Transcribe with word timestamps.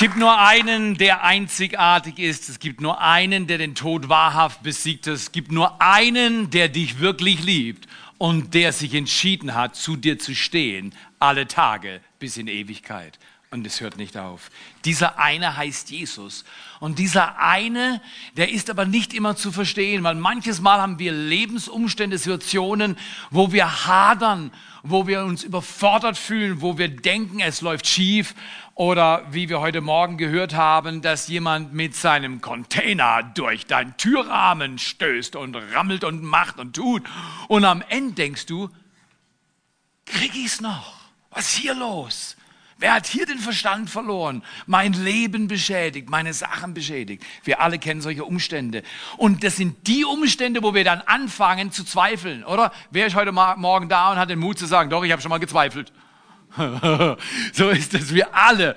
gibt 0.00 0.16
nur 0.16 0.38
einen, 0.38 0.96
der 0.96 1.24
einzigartig 1.24 2.18
ist. 2.18 2.48
Es 2.48 2.58
gibt 2.58 2.80
nur 2.80 3.02
einen, 3.02 3.46
der 3.46 3.58
den 3.58 3.74
Tod 3.74 4.08
wahrhaft 4.08 4.62
besiegt 4.62 5.06
hat. 5.06 5.12
Es 5.12 5.30
gibt 5.30 5.52
nur 5.52 5.82
einen, 5.82 6.48
der 6.48 6.70
dich 6.70 7.00
wirklich 7.00 7.42
liebt 7.44 7.86
und 8.16 8.54
der 8.54 8.72
sich 8.72 8.94
entschieden 8.94 9.54
hat, 9.54 9.76
zu 9.76 9.96
dir 9.96 10.18
zu 10.18 10.34
stehen, 10.34 10.94
alle 11.18 11.46
Tage 11.46 12.00
bis 12.18 12.38
in 12.38 12.48
Ewigkeit. 12.48 13.18
Und 13.50 13.66
es 13.66 13.82
hört 13.82 13.98
nicht 13.98 14.16
auf. 14.16 14.50
Dieser 14.86 15.18
eine 15.18 15.56
heißt 15.56 15.90
Jesus. 15.90 16.44
Und 16.78 16.98
dieser 16.98 17.38
eine, 17.38 18.00
der 18.38 18.50
ist 18.52 18.70
aber 18.70 18.86
nicht 18.86 19.12
immer 19.12 19.36
zu 19.36 19.52
verstehen, 19.52 20.02
weil 20.02 20.14
manches 20.14 20.62
Mal 20.62 20.80
haben 20.80 20.98
wir 20.98 21.12
Lebensumstände, 21.12 22.16
Situationen, 22.16 22.96
wo 23.30 23.52
wir 23.52 23.86
hadern, 23.86 24.50
wo 24.82 25.06
wir 25.06 25.24
uns 25.24 25.42
überfordert 25.42 26.16
fühlen, 26.16 26.62
wo 26.62 26.78
wir 26.78 26.88
denken, 26.88 27.40
es 27.40 27.60
läuft 27.60 27.86
schief. 27.86 28.34
Oder 28.80 29.26
wie 29.30 29.50
wir 29.50 29.60
heute 29.60 29.82
Morgen 29.82 30.16
gehört 30.16 30.54
haben, 30.54 31.02
dass 31.02 31.28
jemand 31.28 31.74
mit 31.74 31.94
seinem 31.94 32.40
Container 32.40 33.22
durch 33.22 33.66
deinen 33.66 33.94
Türrahmen 33.98 34.78
stößt 34.78 35.36
und 35.36 35.54
rammelt 35.54 36.02
und 36.02 36.22
macht 36.22 36.58
und 36.58 36.76
tut. 36.76 37.02
Und 37.48 37.66
am 37.66 37.84
Ende 37.90 38.14
denkst 38.14 38.46
du, 38.46 38.70
krieg 40.06 40.34
ich's 40.34 40.62
noch? 40.62 40.94
Was 41.28 41.52
ist 41.52 41.58
hier 41.58 41.74
los? 41.74 42.38
Wer 42.78 42.94
hat 42.94 43.06
hier 43.06 43.26
den 43.26 43.38
Verstand 43.38 43.90
verloren? 43.90 44.42
Mein 44.64 44.94
Leben 44.94 45.46
beschädigt, 45.46 46.08
meine 46.08 46.32
Sachen 46.32 46.72
beschädigt. 46.72 47.22
Wir 47.44 47.60
alle 47.60 47.78
kennen 47.78 48.00
solche 48.00 48.24
Umstände. 48.24 48.82
Und 49.18 49.44
das 49.44 49.56
sind 49.56 49.88
die 49.88 50.06
Umstände, 50.06 50.62
wo 50.62 50.72
wir 50.72 50.84
dann 50.84 51.02
anfangen 51.02 51.70
zu 51.70 51.84
zweifeln, 51.84 52.44
oder? 52.44 52.72
Wer 52.90 53.08
ist 53.08 53.14
heute 53.14 53.32
Morgen 53.32 53.90
da 53.90 54.10
und 54.10 54.16
hat 54.16 54.30
den 54.30 54.38
Mut 54.38 54.58
zu 54.58 54.64
sagen, 54.64 54.88
doch, 54.88 55.04
ich 55.04 55.12
habe 55.12 55.20
schon 55.20 55.28
mal 55.28 55.36
gezweifelt. 55.36 55.92
so 57.52 57.68
ist 57.70 57.94
es, 57.94 58.14
wir 58.14 58.34
alle. 58.34 58.76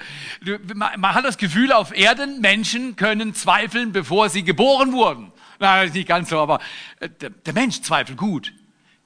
Man 0.76 1.14
hat 1.14 1.26
das 1.26 1.38
Gefühl, 1.38 1.72
auf 1.72 1.96
Erden, 1.96 2.42
Menschen 2.42 2.96
können 2.96 3.34
zweifeln, 3.34 3.92
bevor 3.92 4.30
sie 4.30 4.44
geboren 4.44 4.94
wurden. 4.94 5.32
Nein, 5.60 5.92
nicht 5.92 6.08
ganz 6.08 6.30
so, 6.30 6.40
aber 6.40 6.60
äh, 7.00 7.10
der 7.10 7.54
Mensch 7.54 7.82
zweifelt 7.82 8.18
gut. 8.18 8.54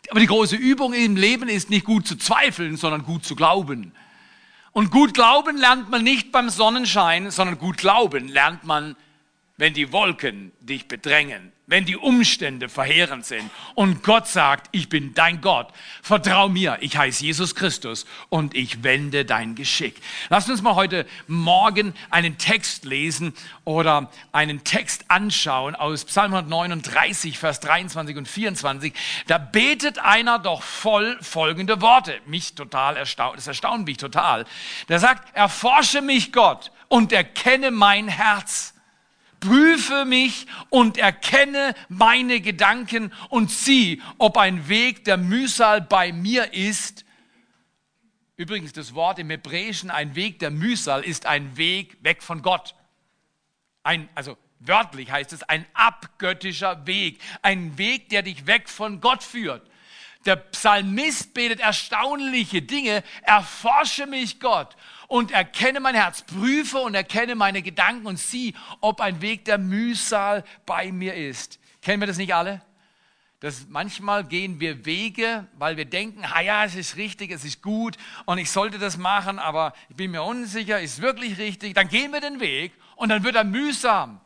Aber 0.09 0.19
die 0.19 0.27
große 0.27 0.55
Übung 0.55 0.93
im 0.93 1.15
Leben 1.15 1.49
ist 1.49 1.69
nicht 1.69 1.85
gut 1.85 2.07
zu 2.07 2.17
zweifeln, 2.17 2.77
sondern 2.77 3.03
gut 3.03 3.25
zu 3.25 3.35
glauben. 3.35 3.93
Und 4.71 4.91
gut 4.91 5.13
glauben 5.13 5.57
lernt 5.57 5.89
man 5.89 6.03
nicht 6.03 6.31
beim 6.31 6.49
Sonnenschein, 6.49 7.31
sondern 7.31 7.57
gut 7.57 7.77
glauben 7.77 8.27
lernt 8.27 8.63
man, 8.63 8.95
wenn 9.57 9.73
die 9.73 9.91
Wolken 9.91 10.51
dich 10.59 10.87
bedrängen, 10.87 11.51
wenn 11.67 11.83
die 11.83 11.97
Umstände 11.97 12.69
verheerend 12.69 13.25
sind 13.25 13.51
und 13.75 14.01
Gott 14.01 14.27
sagt, 14.27 14.69
ich 14.71 14.87
bin 14.87 15.13
dein 15.13 15.41
Gott, 15.41 15.67
vertrau 16.01 16.47
mir, 16.47 16.77
ich 16.79 16.97
heiße 16.97 17.25
Jesus 17.25 17.55
Christus 17.55 18.05
und 18.29 18.55
ich 18.55 18.83
wende 18.83 19.25
dein 19.25 19.53
Geschick. 19.53 20.01
Lass 20.29 20.49
uns 20.49 20.61
mal 20.61 20.75
heute 20.75 21.05
Morgen 21.27 21.93
einen 22.09 22.37
Text 22.37 22.85
lesen 22.85 23.33
oder 23.65 24.09
einen 24.31 24.63
Text 24.63 25.11
anschauen 25.11 25.75
aus 25.75 26.05
Psalm 26.05 26.33
139, 26.33 27.37
Vers 27.37 27.59
23 27.59 28.15
und 28.15 28.29
24. 28.29 28.93
Da 29.27 29.37
betet 29.37 29.99
einer 29.99 30.39
doch 30.39 30.63
voll 30.63 31.17
folgende 31.21 31.81
Worte. 31.81 32.17
Mich 32.27 32.55
total 32.55 32.95
erstaunt, 32.95 33.37
das 33.37 33.47
erstaunt 33.47 33.85
mich 33.85 33.97
total. 33.97 34.45
Der 34.87 34.99
sagt, 34.99 35.35
erforsche 35.35 36.01
mich 36.01 36.31
Gott 36.31 36.71
und 36.87 37.11
erkenne 37.11 37.71
mein 37.71 38.07
Herz 38.07 38.73
prüfe 39.39 40.05
mich 40.05 40.47
und 40.69 40.97
erkenne 40.97 41.73
meine 41.89 42.41
Gedanken 42.41 43.13
und 43.29 43.51
sieh, 43.51 44.01
ob 44.17 44.37
ein 44.37 44.67
Weg 44.69 45.05
der 45.05 45.17
Mühsal 45.17 45.81
bei 45.81 46.11
mir 46.11 46.53
ist. 46.53 47.05
Übrigens, 48.35 48.73
das 48.73 48.93
Wort 48.93 49.19
im 49.19 49.29
Hebräischen, 49.29 49.89
ein 49.89 50.15
Weg 50.15 50.39
der 50.39 50.51
Mühsal, 50.51 51.03
ist 51.03 51.25
ein 51.25 51.57
Weg 51.57 51.97
weg 52.01 52.21
von 52.21 52.41
Gott. 52.41 52.75
Ein, 53.83 54.09
also 54.13 54.37
wörtlich 54.59 55.11
heißt 55.11 55.33
es, 55.33 55.43
ein 55.43 55.65
abgöttischer 55.73 56.85
Weg. 56.85 57.19
Ein 57.41 57.77
Weg, 57.77 58.09
der 58.09 58.21
dich 58.21 58.45
weg 58.45 58.69
von 58.69 59.01
Gott 59.01 59.23
führt. 59.23 59.67
Der 60.25 60.35
Psalmist 60.35 61.33
betet 61.33 61.61
erstaunliche 61.61 62.61
Dinge. 62.61 63.03
Erforsche 63.21 64.05
mich, 64.07 64.39
Gott, 64.39 64.75
und 65.07 65.31
erkenne 65.31 65.79
mein 65.79 65.95
Herz, 65.95 66.21
prüfe 66.21 66.79
und 66.79 66.93
erkenne 66.93 67.35
meine 67.35 67.61
Gedanken 67.61 68.05
und 68.05 68.19
sieh, 68.19 68.53
ob 68.81 69.01
ein 69.01 69.21
Weg 69.21 69.45
der 69.45 69.57
Mühsal 69.57 70.43
bei 70.65 70.91
mir 70.91 71.15
ist. 71.15 71.59
Kennen 71.81 72.01
wir 72.01 72.07
das 72.07 72.17
nicht 72.17 72.35
alle? 72.35 72.61
Dass 73.39 73.67
manchmal 73.69 74.25
gehen 74.25 74.59
wir 74.59 74.85
Wege, 74.85 75.47
weil 75.57 75.77
wir 75.77 75.85
denken, 75.85 76.25
ah 76.25 76.41
ja, 76.41 76.65
es 76.65 76.75
ist 76.75 76.97
richtig, 76.97 77.31
es 77.31 77.45
ist 77.45 77.61
gut 77.61 77.95
und 78.25 78.39
ich 78.39 78.49
sollte 78.49 78.79
das 78.79 78.97
machen, 78.97 79.39
aber 79.39 79.73
ich 79.89 79.95
bin 79.95 80.11
mir 80.11 80.23
unsicher, 80.23 80.81
ist 80.81 81.01
wirklich 81.01 81.37
richtig? 81.37 81.73
Dann 81.75 81.87
gehen 81.87 82.11
wir 82.11 82.19
den 82.19 82.39
Weg 82.39 82.73
und 82.95 83.09
dann 83.09 83.23
wird 83.23 83.35
er 83.35 83.43
mühsam. 83.43 84.19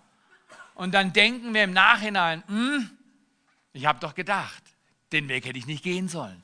Und 0.75 0.93
dann 0.93 1.13
denken 1.13 1.53
wir 1.53 1.65
im 1.65 1.73
Nachhinein, 1.73 2.43
hm, 2.47 2.89
ich 3.73 3.85
habe 3.85 3.99
doch 3.99 4.15
gedacht, 4.15 4.63
den 5.11 5.27
Weg 5.27 5.45
hätte 5.45 5.59
ich 5.59 5.67
nicht 5.67 5.83
gehen 5.83 6.07
sollen. 6.07 6.41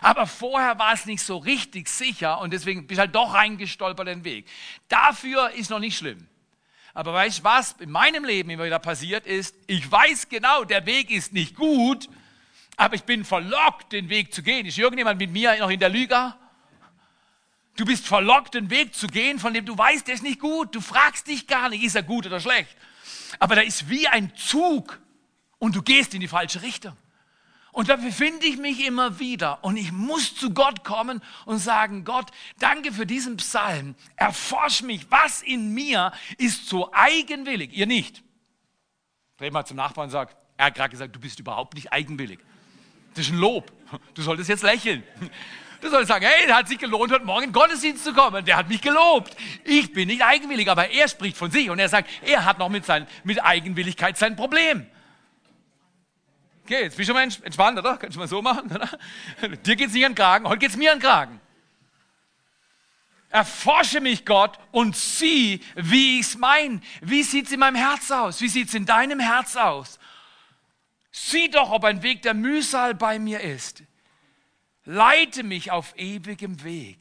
Aber 0.00 0.26
vorher 0.26 0.78
war 0.78 0.94
es 0.94 1.06
nicht 1.06 1.22
so 1.22 1.36
richtig 1.36 1.88
sicher 1.88 2.40
und 2.40 2.52
deswegen 2.52 2.86
bist 2.86 2.98
du 2.98 3.02
halt 3.02 3.14
doch 3.14 3.34
reingestolpert 3.34 4.08
den 4.08 4.24
Weg. 4.24 4.48
Dafür 4.88 5.50
ist 5.50 5.70
noch 5.70 5.78
nicht 5.78 5.98
schlimm. 5.98 6.26
Aber 6.94 7.12
weißt 7.14 7.40
du, 7.40 7.44
was 7.44 7.72
in 7.78 7.90
meinem 7.90 8.24
Leben 8.24 8.50
immer 8.50 8.64
wieder 8.64 8.78
passiert 8.78 9.26
ist? 9.26 9.54
Ich 9.66 9.90
weiß 9.90 10.28
genau, 10.28 10.64
der 10.64 10.84
Weg 10.86 11.10
ist 11.10 11.32
nicht 11.32 11.56
gut, 11.56 12.08
aber 12.76 12.94
ich 12.94 13.04
bin 13.04 13.24
verlockt, 13.24 13.92
den 13.92 14.08
Weg 14.08 14.34
zu 14.34 14.42
gehen. 14.42 14.66
Ist 14.66 14.78
irgendjemand 14.78 15.18
mit 15.18 15.30
mir 15.30 15.56
noch 15.58 15.70
in 15.70 15.80
der 15.80 15.88
Lüge? 15.88 16.34
Du 17.76 17.86
bist 17.86 18.06
verlockt, 18.06 18.54
den 18.54 18.68
Weg 18.68 18.94
zu 18.94 19.06
gehen, 19.06 19.38
von 19.38 19.54
dem 19.54 19.64
du 19.64 19.76
weißt, 19.76 20.06
der 20.06 20.14
ist 20.14 20.22
nicht 20.22 20.40
gut. 20.40 20.74
Du 20.74 20.80
fragst 20.80 21.26
dich 21.26 21.46
gar 21.46 21.70
nicht, 21.70 21.82
ist 21.82 21.96
er 21.96 22.02
gut 22.02 22.26
oder 22.26 22.40
schlecht. 22.40 22.76
Aber 23.38 23.54
da 23.54 23.62
ist 23.62 23.88
wie 23.88 24.08
ein 24.08 24.34
Zug 24.36 25.00
und 25.58 25.74
du 25.74 25.82
gehst 25.82 26.12
in 26.12 26.20
die 26.20 26.28
falsche 26.28 26.60
Richtung. 26.60 26.96
Und 27.72 27.88
da 27.88 27.96
befinde 27.96 28.46
ich 28.46 28.58
mich 28.58 28.86
immer 28.86 29.18
wieder. 29.18 29.64
Und 29.64 29.78
ich 29.78 29.92
muss 29.92 30.36
zu 30.36 30.52
Gott 30.52 30.84
kommen 30.84 31.22
und 31.46 31.58
sagen, 31.58 32.04
Gott, 32.04 32.30
danke 32.58 32.92
für 32.92 33.06
diesen 33.06 33.38
Psalm. 33.38 33.94
Erforsch 34.16 34.82
mich, 34.82 35.10
was 35.10 35.40
in 35.40 35.72
mir 35.72 36.12
ist 36.36 36.68
so 36.68 36.92
eigenwillig. 36.92 37.72
Ihr 37.72 37.86
nicht. 37.86 38.22
Dreh 39.38 39.50
mal 39.50 39.64
zum 39.64 39.78
Nachbarn 39.78 40.06
und 40.06 40.10
sag, 40.10 40.36
er 40.58 40.66
hat 40.66 40.74
gerade 40.74 40.90
gesagt, 40.90 41.16
du 41.16 41.20
bist 41.20 41.40
überhaupt 41.40 41.74
nicht 41.74 41.90
eigenwillig. 41.92 42.40
Das 43.14 43.26
ist 43.26 43.32
ein 43.32 43.38
Lob. 43.38 43.72
Du 44.14 44.22
solltest 44.22 44.50
jetzt 44.50 44.62
lächeln. 44.62 45.02
Du 45.80 45.90
solltest 45.90 46.08
sagen, 46.08 46.24
hey, 46.24 46.48
hat 46.48 46.68
sich 46.68 46.78
gelohnt, 46.78 47.10
heute 47.10 47.24
Morgen 47.24 47.46
in 47.46 47.52
Gottesdienst 47.52 48.04
zu 48.04 48.12
kommen. 48.12 48.44
Der 48.44 48.56
hat 48.56 48.68
mich 48.68 48.80
gelobt. 48.80 49.34
Ich 49.64 49.92
bin 49.92 50.08
nicht 50.08 50.22
eigenwillig, 50.22 50.70
aber 50.70 50.90
er 50.90 51.08
spricht 51.08 51.36
von 51.36 51.50
sich 51.50 51.70
und 51.70 51.78
er 51.78 51.88
sagt, 51.88 52.08
er 52.22 52.44
hat 52.44 52.58
noch 52.58 52.68
mit, 52.68 52.86
sein, 52.86 53.06
mit 53.24 53.42
Eigenwilligkeit 53.42 54.16
sein 54.16 54.36
Problem. 54.36 54.86
Okay, 56.72 56.84
jetzt 56.84 56.96
bist 56.96 57.10
du 57.10 57.12
mal 57.12 57.24
entspannt, 57.24 57.78
oder? 57.78 57.98
Kannst 57.98 58.16
du 58.16 58.18
mal 58.18 58.26
so 58.26 58.40
machen, 58.40 58.70
oder? 58.70 58.88
Dir 59.58 59.76
geht 59.76 59.88
es 59.88 59.92
nicht 59.92 60.06
an 60.06 60.12
den 60.12 60.16
Kragen, 60.16 60.48
heute 60.48 60.60
geht 60.60 60.70
es 60.70 60.76
mir 60.78 60.90
an 60.90 61.00
den 61.00 61.04
Kragen. 61.06 61.40
Erforsche 63.28 64.00
mich, 64.00 64.24
Gott, 64.24 64.58
und 64.70 64.96
sieh, 64.96 65.60
wie 65.74 66.18
ich 66.18 66.28
es 66.28 66.38
meine. 66.38 66.80
Wie 67.02 67.24
sieht 67.24 67.44
es 67.44 67.52
in 67.52 67.60
meinem 67.60 67.76
Herz 67.76 68.10
aus? 68.10 68.40
Wie 68.40 68.48
sieht 68.48 68.68
es 68.68 68.74
in 68.74 68.86
deinem 68.86 69.20
Herz 69.20 69.54
aus? 69.54 69.98
Sieh 71.10 71.50
doch, 71.50 71.72
ob 71.72 71.84
ein 71.84 72.02
Weg 72.02 72.22
der 72.22 72.32
Mühsal 72.32 72.94
bei 72.94 73.18
mir 73.18 73.40
ist. 73.40 73.82
Leite 74.86 75.42
mich 75.42 75.72
auf 75.72 75.92
ewigem 75.98 76.64
Weg. 76.64 76.96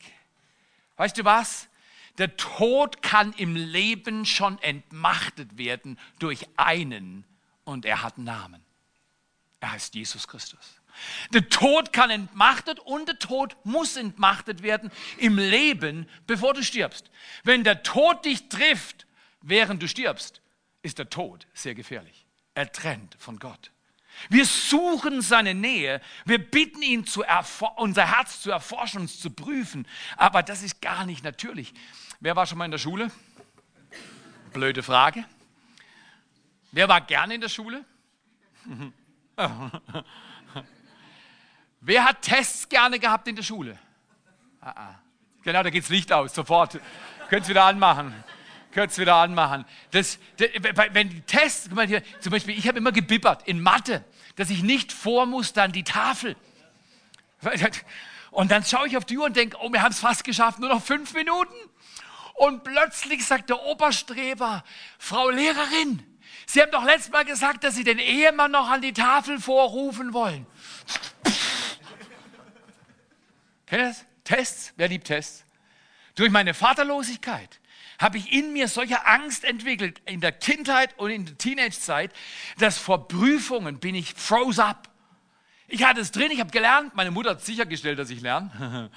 Weißt 0.97 1.17
du 1.17 1.23
was? 1.23 1.69
Der 2.17 2.35
Tod 2.35 3.01
kann 3.01 3.31
im 3.37 3.55
Leben 3.55 4.25
schon 4.25 4.61
entmachtet 4.61 5.57
werden 5.57 5.97
durch 6.19 6.45
einen 6.57 7.23
und 7.63 7.85
er 7.85 8.03
hat 8.03 8.17
Namen. 8.17 8.61
Er 9.61 9.71
heißt 9.71 9.95
Jesus 9.95 10.27
Christus. 10.27 10.81
Der 11.33 11.47
Tod 11.47 11.93
kann 11.93 12.09
entmachtet 12.09 12.79
und 12.79 13.07
der 13.07 13.19
Tod 13.19 13.55
muss 13.63 13.95
entmachtet 13.95 14.61
werden 14.61 14.91
im 15.17 15.37
Leben, 15.37 16.09
bevor 16.27 16.53
du 16.53 16.63
stirbst. 16.63 17.09
Wenn 17.43 17.63
der 17.63 17.83
Tod 17.83 18.25
dich 18.25 18.49
trifft, 18.49 19.05
während 19.41 19.81
du 19.81 19.87
stirbst, 19.87 20.41
ist 20.81 20.97
der 20.97 21.09
Tod 21.09 21.47
sehr 21.53 21.75
gefährlich. 21.75 22.25
Er 22.55 22.71
trennt 22.71 23.15
von 23.19 23.39
Gott. 23.39 23.71
Wir 24.29 24.45
suchen 24.45 25.21
seine 25.21 25.53
Nähe. 25.53 26.01
Wir 26.25 26.39
bitten 26.39 26.81
ihn, 26.81 27.05
unser 27.77 28.17
Herz 28.17 28.41
zu 28.41 28.51
erforschen, 28.51 29.01
uns 29.01 29.19
zu 29.19 29.29
prüfen. 29.29 29.87
Aber 30.17 30.43
das 30.43 30.63
ist 30.63 30.81
gar 30.81 31.05
nicht 31.05 31.23
natürlich. 31.23 31.73
Wer 32.19 32.35
war 32.35 32.45
schon 32.45 32.57
mal 32.57 32.65
in 32.65 32.71
der 32.71 32.77
Schule? 32.77 33.11
Blöde 34.53 34.83
Frage. 34.83 35.23
Wer 36.71 36.89
war 36.89 37.01
gerne 37.01 37.35
in 37.35 37.41
der 37.41 37.49
Schule? 37.49 37.85
Wer 41.81 42.03
hat 42.03 42.21
Tests 42.21 42.69
gerne 42.69 42.99
gehabt 42.99 43.27
in 43.27 43.35
der 43.35 43.43
Schule? 43.43 43.77
Ah, 44.61 44.73
ah. 44.75 44.95
Genau, 45.43 45.63
da 45.63 45.69
geht 45.69 45.83
das 45.83 45.89
Licht 45.89 46.13
aus, 46.13 46.35
sofort. 46.35 46.79
Könnt 47.29 47.43
es 47.43 47.49
wieder 47.49 47.63
anmachen. 47.63 48.13
Könnt 48.71 48.91
es 48.91 48.99
wieder 48.99 49.15
anmachen. 49.15 49.65
Das, 49.89 50.19
das, 50.37 50.49
wenn 50.93 51.09
die 51.09 51.21
Tests, 51.21 51.65
guck 51.67 51.75
mal 51.75 51.87
hier, 51.87 52.03
zum 52.19 52.31
Beispiel, 52.31 52.57
ich 52.57 52.67
habe 52.67 52.77
immer 52.77 52.91
gebibbert 52.91 53.47
in 53.47 53.61
Mathe, 53.61 54.03
dass 54.35 54.49
ich 54.49 54.61
nicht 54.63 54.91
vor 54.91 55.25
muss 55.25 55.53
dann 55.53 55.71
die 55.71 55.83
Tafel. 55.83 56.35
Und 58.29 58.51
dann 58.51 58.63
schaue 58.63 58.87
ich 58.87 58.95
auf 58.95 59.05
die 59.05 59.17
Uhr 59.17 59.25
und 59.25 59.35
denke, 59.35 59.57
oh, 59.59 59.71
wir 59.71 59.81
haben 59.81 59.91
es 59.91 59.99
fast 59.99 60.23
geschafft, 60.23 60.59
nur 60.59 60.69
noch 60.69 60.83
fünf 60.83 61.13
Minuten. 61.13 61.53
Und 62.35 62.63
plötzlich 62.63 63.25
sagt 63.25 63.49
der 63.49 63.61
Oberstreber, 63.63 64.63
Frau 64.97 65.29
Lehrerin, 65.29 66.03
Sie 66.51 66.61
haben 66.61 66.71
doch 66.71 66.83
letztes 66.83 67.13
Mal 67.13 67.23
gesagt, 67.23 67.63
dass 67.63 67.75
Sie 67.75 67.85
den 67.85 67.97
Ehemann 67.97 68.51
noch 68.51 68.69
an 68.69 68.81
die 68.81 68.91
Tafel 68.91 69.39
vorrufen 69.39 70.11
wollen. 70.11 70.45
Kennt 73.65 73.81
ihr 73.81 73.87
das? 73.87 74.05
Tests? 74.25 74.73
Wer 74.75 74.89
liebt 74.89 75.07
Tests? 75.07 75.45
Durch 76.15 76.29
meine 76.29 76.53
Vaterlosigkeit 76.53 77.61
habe 77.99 78.17
ich 78.17 78.33
in 78.33 78.51
mir 78.51 78.67
solche 78.67 79.05
Angst 79.05 79.45
entwickelt, 79.45 80.01
in 80.03 80.19
der 80.19 80.33
Kindheit 80.33 80.99
und 80.99 81.09
in 81.09 81.25
der 81.25 81.37
Teenagezeit, 81.37 82.11
dass 82.57 82.77
vor 82.77 83.07
Prüfungen 83.07 83.79
bin 83.79 83.95
ich 83.95 84.13
froze 84.13 84.65
up. 84.65 84.89
Ich 85.69 85.85
hatte 85.85 86.01
es 86.01 86.11
drin, 86.11 86.31
ich 86.31 86.41
habe 86.41 86.51
gelernt, 86.51 86.95
meine 86.95 87.11
Mutter 87.11 87.29
hat 87.29 87.45
sichergestellt, 87.45 87.97
dass 87.97 88.09
ich 88.09 88.19
lerne. 88.19 88.91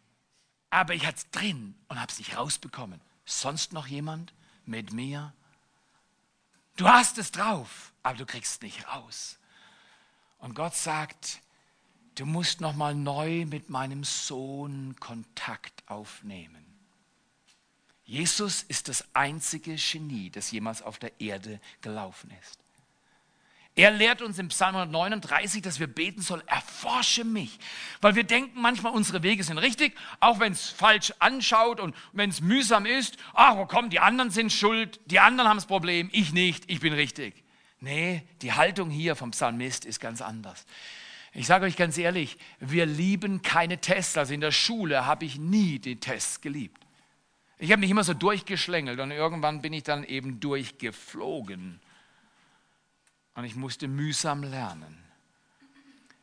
Aber 0.70 0.94
ich 0.94 1.06
hatte 1.06 1.18
es 1.18 1.30
drin 1.30 1.76
und 1.86 2.00
habe 2.00 2.10
es 2.10 2.18
nicht 2.18 2.36
rausbekommen. 2.36 3.00
Sonst 3.24 3.72
noch 3.72 3.86
jemand 3.86 4.34
mit 4.64 4.92
mir? 4.92 5.32
Du 6.76 6.88
hast 6.88 7.16
es 7.18 7.32
drauf, 7.32 7.92
aber 8.02 8.18
du 8.18 8.26
kriegst 8.26 8.54
es 8.54 8.60
nicht 8.60 8.86
raus. 8.88 9.38
Und 10.38 10.54
Gott 10.54 10.76
sagt, 10.76 11.40
du 12.14 12.26
musst 12.26 12.60
noch 12.60 12.74
mal 12.74 12.94
neu 12.94 13.46
mit 13.46 13.70
meinem 13.70 14.04
Sohn 14.04 14.94
Kontakt 15.00 15.82
aufnehmen. 15.88 16.64
Jesus 18.04 18.62
ist 18.62 18.88
das 18.88 19.04
einzige 19.14 19.74
Genie, 19.74 20.30
das 20.30 20.50
jemals 20.50 20.82
auf 20.82 20.98
der 20.98 21.20
Erde 21.20 21.60
gelaufen 21.80 22.30
ist. 22.40 22.65
Er 23.76 23.90
lehrt 23.90 24.22
uns 24.22 24.38
im 24.38 24.48
Psalm 24.48 24.74
139, 24.74 25.60
dass 25.60 25.78
wir 25.78 25.86
beten 25.86 26.22
sollen, 26.22 26.42
erforsche 26.46 27.24
mich. 27.24 27.58
Weil 28.00 28.14
wir 28.14 28.24
denken 28.24 28.58
manchmal, 28.58 28.92
unsere 28.92 29.22
Wege 29.22 29.44
sind 29.44 29.58
richtig, 29.58 29.94
auch 30.18 30.40
wenn 30.40 30.52
es 30.52 30.70
falsch 30.70 31.12
anschaut 31.18 31.78
und 31.78 31.94
wenn 32.12 32.30
es 32.30 32.40
mühsam 32.40 32.86
ist. 32.86 33.18
Ach, 33.34 33.58
wo 33.58 33.66
kommen, 33.66 33.90
die 33.90 34.00
anderen 34.00 34.30
sind 34.30 34.50
schuld, 34.50 34.98
die 35.04 35.20
anderen 35.20 35.50
haben 35.50 35.58
das 35.58 35.66
Problem, 35.66 36.08
ich 36.12 36.32
nicht, 36.32 36.64
ich 36.70 36.80
bin 36.80 36.94
richtig. 36.94 37.44
Nee, 37.80 38.22
die 38.40 38.54
Haltung 38.54 38.88
hier 38.88 39.14
vom 39.14 39.32
Psalmist 39.32 39.84
ist 39.84 40.00
ganz 40.00 40.22
anders. 40.22 40.64
Ich 41.34 41.46
sage 41.46 41.66
euch 41.66 41.76
ganz 41.76 41.98
ehrlich, 41.98 42.38
wir 42.60 42.86
lieben 42.86 43.42
keine 43.42 43.78
Tests. 43.78 44.16
Also 44.16 44.32
in 44.32 44.40
der 44.40 44.52
Schule 44.52 45.04
habe 45.04 45.26
ich 45.26 45.38
nie 45.38 45.78
die 45.78 46.00
Tests 46.00 46.40
geliebt. 46.40 46.80
Ich 47.58 47.72
habe 47.72 47.80
mich 47.80 47.90
immer 47.90 48.04
so 48.04 48.14
durchgeschlängelt 48.14 48.98
und 49.00 49.10
irgendwann 49.10 49.60
bin 49.60 49.74
ich 49.74 49.82
dann 49.82 50.02
eben 50.02 50.40
durchgeflogen. 50.40 51.80
Und 53.36 53.44
ich 53.44 53.54
musste 53.54 53.86
mühsam 53.86 54.42
lernen, 54.42 54.98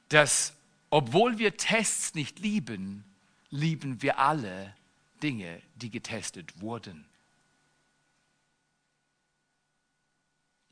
dass 0.10 0.54
obwohl 0.90 1.40
wir 1.40 1.58
Tests 1.58 2.14
nicht 2.14 2.40
lieben, 2.40 3.04
lieben 3.50 4.02
wir 4.02 4.20
alle 4.20 4.76
Dinge, 5.22 5.62
die 5.76 5.90
getestet 5.90 6.60
wurden. 6.60 7.08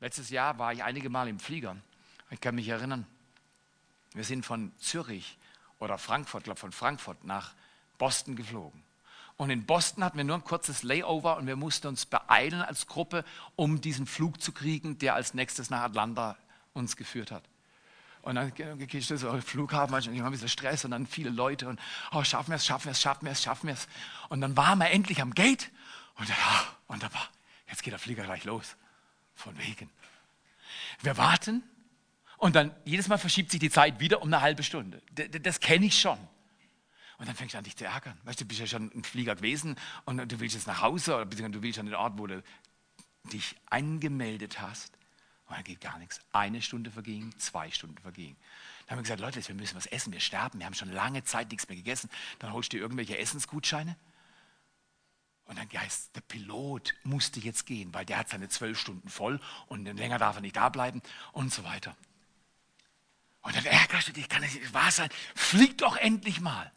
Letztes 0.00 0.30
Jahr 0.30 0.58
war 0.58 0.72
ich 0.72 0.82
einige 0.82 1.10
Mal 1.10 1.28
im 1.28 1.38
Flieger. 1.38 1.76
Ich 2.30 2.40
kann 2.40 2.56
mich 2.56 2.68
erinnern, 2.68 3.06
wir 4.14 4.24
sind 4.24 4.44
von 4.44 4.72
Zürich 4.78 5.38
oder 5.78 5.96
Frankfurt, 5.96 6.44
glaube 6.44 6.58
von 6.58 6.72
Frankfurt 6.72 7.24
nach 7.24 7.54
Boston 7.98 8.34
geflogen. 8.34 8.81
Und 9.36 9.50
in 9.50 9.64
Boston 9.64 10.04
hatten 10.04 10.18
wir 10.18 10.24
nur 10.24 10.36
ein 10.36 10.44
kurzes 10.44 10.82
Layover 10.82 11.36
und 11.36 11.46
wir 11.46 11.56
mussten 11.56 11.88
uns 11.88 12.06
beeilen 12.06 12.62
als 12.62 12.86
Gruppe, 12.86 13.24
um 13.56 13.80
diesen 13.80 14.06
Flug 14.06 14.40
zu 14.40 14.52
kriegen, 14.52 14.98
der 14.98 15.14
als 15.14 15.34
nächstes 15.34 15.70
nach 15.70 15.82
Atlanta 15.82 16.36
uns 16.74 16.96
geführt 16.96 17.30
hat. 17.30 17.42
Und 18.22 18.36
dann 18.36 18.52
gehst 18.54 19.10
du 19.10 19.16
so 19.16 19.40
Flughafen, 19.40 19.98
ich 19.98 20.06
habe 20.06 20.26
ein 20.26 20.30
bisschen 20.30 20.48
Stress 20.48 20.84
und 20.84 20.92
dann 20.92 21.06
viele 21.06 21.30
Leute 21.30 21.68
und 21.68 21.80
oh, 22.12 22.22
schaffen 22.22 22.50
wir 22.50 22.56
es, 22.56 22.64
schaffen 22.64 22.84
wir 22.86 22.92
es, 22.92 23.00
schaffen 23.00 23.24
wir 23.24 23.32
es, 23.32 23.42
schaffen 23.42 23.66
wir 23.66 23.74
es. 23.74 23.88
Und 24.28 24.40
dann 24.40 24.56
waren 24.56 24.78
wir 24.78 24.90
endlich 24.90 25.20
am 25.20 25.34
Gate 25.34 25.70
und 26.14 26.28
ja, 26.28 26.36
wunderbar, 26.86 27.28
jetzt 27.68 27.82
geht 27.82 27.92
der 27.92 27.98
Flieger 27.98 28.22
gleich 28.22 28.44
los. 28.44 28.76
Von 29.34 29.58
wegen. 29.58 29.90
Wir 31.00 31.16
warten 31.16 31.64
und 32.36 32.54
dann 32.54 32.72
jedes 32.84 33.08
Mal 33.08 33.18
verschiebt 33.18 33.50
sich 33.50 33.58
die 33.58 33.70
Zeit 33.70 33.98
wieder 33.98 34.22
um 34.22 34.28
eine 34.28 34.40
halbe 34.40 34.62
Stunde. 34.62 35.02
Das 35.42 35.58
kenne 35.58 35.86
ich 35.86 35.98
schon. 35.98 36.18
Und 37.22 37.28
dann 37.28 37.36
fängst 37.36 37.54
du 37.54 37.58
an, 37.58 37.62
dich 37.62 37.76
zu 37.76 37.84
ärgern. 37.84 38.18
Weißt 38.24 38.40
du, 38.40 38.44
du 38.44 38.48
bist 38.48 38.58
ja 38.58 38.66
schon 38.66 38.90
im 38.90 39.04
Flieger 39.04 39.36
gewesen 39.36 39.76
und 40.06 40.16
du 40.16 40.40
willst 40.40 40.56
jetzt 40.56 40.66
nach 40.66 40.80
Hause 40.80 41.14
oder 41.14 41.24
du 41.24 41.62
willst 41.62 41.78
an 41.78 41.86
den 41.86 41.94
Ort, 41.94 42.18
wo 42.18 42.26
du 42.26 42.42
dich 43.32 43.54
angemeldet 43.70 44.60
hast. 44.60 44.98
Und 45.46 45.54
dann 45.54 45.62
geht 45.62 45.80
gar 45.80 46.00
nichts. 46.00 46.18
Eine 46.32 46.60
Stunde 46.60 46.90
verging, 46.90 47.32
zwei 47.38 47.70
Stunden 47.70 47.96
vergingen. 47.98 48.34
Dann 48.80 48.90
haben 48.90 48.98
wir 48.98 49.02
gesagt, 49.02 49.20
Leute, 49.20 49.46
wir 49.46 49.54
müssen 49.54 49.76
was 49.76 49.86
essen, 49.86 50.12
wir 50.12 50.18
sterben, 50.18 50.58
wir 50.58 50.66
haben 50.66 50.74
schon 50.74 50.90
lange 50.90 51.22
Zeit 51.22 51.52
nichts 51.52 51.68
mehr 51.68 51.76
gegessen. 51.76 52.10
Dann 52.40 52.52
holst 52.52 52.72
du 52.72 52.76
dir 52.76 52.82
irgendwelche 52.82 53.16
Essensgutscheine. 53.16 53.96
Und 55.44 55.56
dann 55.56 55.68
heißt 55.72 56.16
der 56.16 56.22
Pilot 56.22 56.92
musste 57.04 57.38
jetzt 57.38 57.66
gehen, 57.66 57.94
weil 57.94 58.04
der 58.04 58.18
hat 58.18 58.30
seine 58.30 58.48
zwölf 58.48 58.80
Stunden 58.80 59.08
voll 59.08 59.38
und 59.68 59.84
länger 59.84 60.18
darf 60.18 60.34
er 60.34 60.42
nicht 60.42 60.56
da 60.56 60.70
bleiben 60.70 61.00
und 61.30 61.54
so 61.54 61.62
weiter. 61.62 61.96
Und 63.42 63.54
dann 63.54 63.64
ärgerst 63.64 64.08
du 64.08 64.12
dich, 64.12 64.28
kann 64.28 64.42
das 64.42 64.54
nicht 64.54 64.74
wahr 64.74 64.90
sein? 64.90 65.08
Flieg 65.36 65.78
doch 65.78 65.96
endlich 65.96 66.40
mal. 66.40 66.72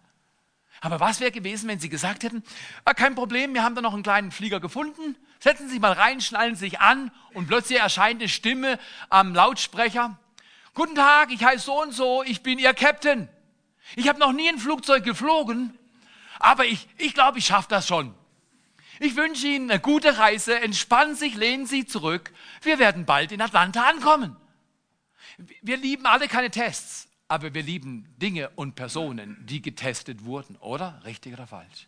Aber 0.85 0.99
was 0.99 1.19
wäre 1.19 1.31
gewesen, 1.31 1.67
wenn 1.67 1.79
Sie 1.79 1.89
gesagt 1.89 2.21
hätten, 2.21 2.43
ah, 2.83 2.93
kein 2.93 3.15
Problem, 3.15 3.55
wir 3.55 3.63
haben 3.63 3.73
da 3.73 3.81
noch 3.81 3.95
einen 3.95 4.03
kleinen 4.03 4.29
Flieger 4.29 4.59
gefunden, 4.59 5.15
setzen 5.39 5.65
Sie 5.65 5.73
sich 5.73 5.81
mal 5.81 5.93
rein, 5.93 6.21
schnallen 6.21 6.53
Sie 6.53 6.65
sich 6.65 6.79
an 6.79 7.09
und 7.33 7.47
plötzlich 7.47 7.79
erscheint 7.79 8.21
eine 8.21 8.29
Stimme 8.29 8.77
am 9.09 9.33
Lautsprecher. 9.33 10.19
Guten 10.75 10.93
Tag, 10.93 11.31
ich 11.31 11.43
heiße 11.43 11.65
so 11.65 11.81
und 11.81 11.91
so, 11.91 12.21
ich 12.21 12.43
bin 12.43 12.59
Ihr 12.59 12.75
Captain. 12.75 13.27
Ich 13.95 14.07
habe 14.07 14.19
noch 14.19 14.31
nie 14.31 14.47
ein 14.47 14.59
Flugzeug 14.59 15.03
geflogen, 15.03 15.75
aber 16.37 16.65
ich, 16.65 16.87
ich 16.99 17.15
glaube, 17.15 17.39
ich 17.39 17.47
schaffe 17.47 17.69
das 17.69 17.87
schon. 17.87 18.13
Ich 18.99 19.15
wünsche 19.15 19.47
Ihnen 19.47 19.71
eine 19.71 19.79
gute 19.79 20.19
Reise, 20.19 20.59
entspannen 20.59 21.15
Sie 21.15 21.29
sich, 21.29 21.35
lehnen 21.35 21.65
Sie 21.65 21.87
zurück. 21.87 22.31
Wir 22.61 22.77
werden 22.77 23.07
bald 23.07 23.31
in 23.31 23.41
Atlanta 23.41 23.89
ankommen. 23.89 24.37
Wir 25.63 25.77
lieben 25.77 26.05
alle 26.05 26.27
keine 26.27 26.51
Tests, 26.51 27.04
aber 27.27 27.53
wir 27.53 27.63
lieben 27.63 28.13
Dinge 28.17 28.49
und 28.51 28.75
Personen, 28.75 29.43
die 29.45 29.61
getestet 29.61 30.25
wurden, 30.25 30.55
oder? 30.57 31.01
Richtig 31.05 31.33
oder 31.33 31.47
falsch? 31.47 31.87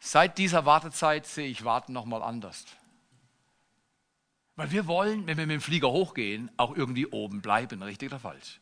Seit 0.00 0.38
dieser 0.38 0.64
Wartezeit 0.64 1.26
sehe 1.26 1.48
ich 1.48 1.64
Warten 1.64 1.92
nochmal 1.92 2.22
anders. 2.22 2.64
Weil 4.54 4.70
wir 4.70 4.86
wollen, 4.86 5.26
wenn 5.26 5.36
wir 5.36 5.46
mit 5.46 5.54
dem 5.54 5.60
Flieger 5.60 5.90
hochgehen, 5.90 6.50
auch 6.56 6.76
irgendwie 6.76 7.06
oben 7.06 7.42
bleiben, 7.42 7.82
richtig 7.82 8.10
oder 8.10 8.20
falsch? 8.20 8.60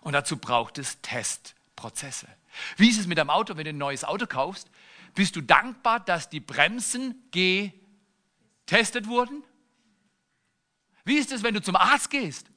Und 0.00 0.12
dazu 0.12 0.36
braucht 0.36 0.78
es 0.78 1.00
Testprozesse. 1.00 2.28
Wie 2.76 2.88
ist 2.88 2.98
es 2.98 3.06
mit 3.06 3.18
deinem 3.18 3.30
Auto, 3.30 3.56
wenn 3.56 3.64
du 3.64 3.70
ein 3.70 3.78
neues 3.78 4.04
Auto 4.04 4.26
kaufst? 4.26 4.70
Bist 5.14 5.36
du 5.36 5.40
dankbar, 5.40 6.00
dass 6.00 6.28
die 6.28 6.40
Bremsen 6.40 7.22
getestet 7.30 9.06
wurden? 9.06 9.42
Wie 11.04 11.18
ist 11.18 11.32
es, 11.32 11.42
wenn 11.42 11.54
du 11.54 11.62
zum 11.62 11.76
Arzt 11.76 12.10
gehst? 12.10 12.50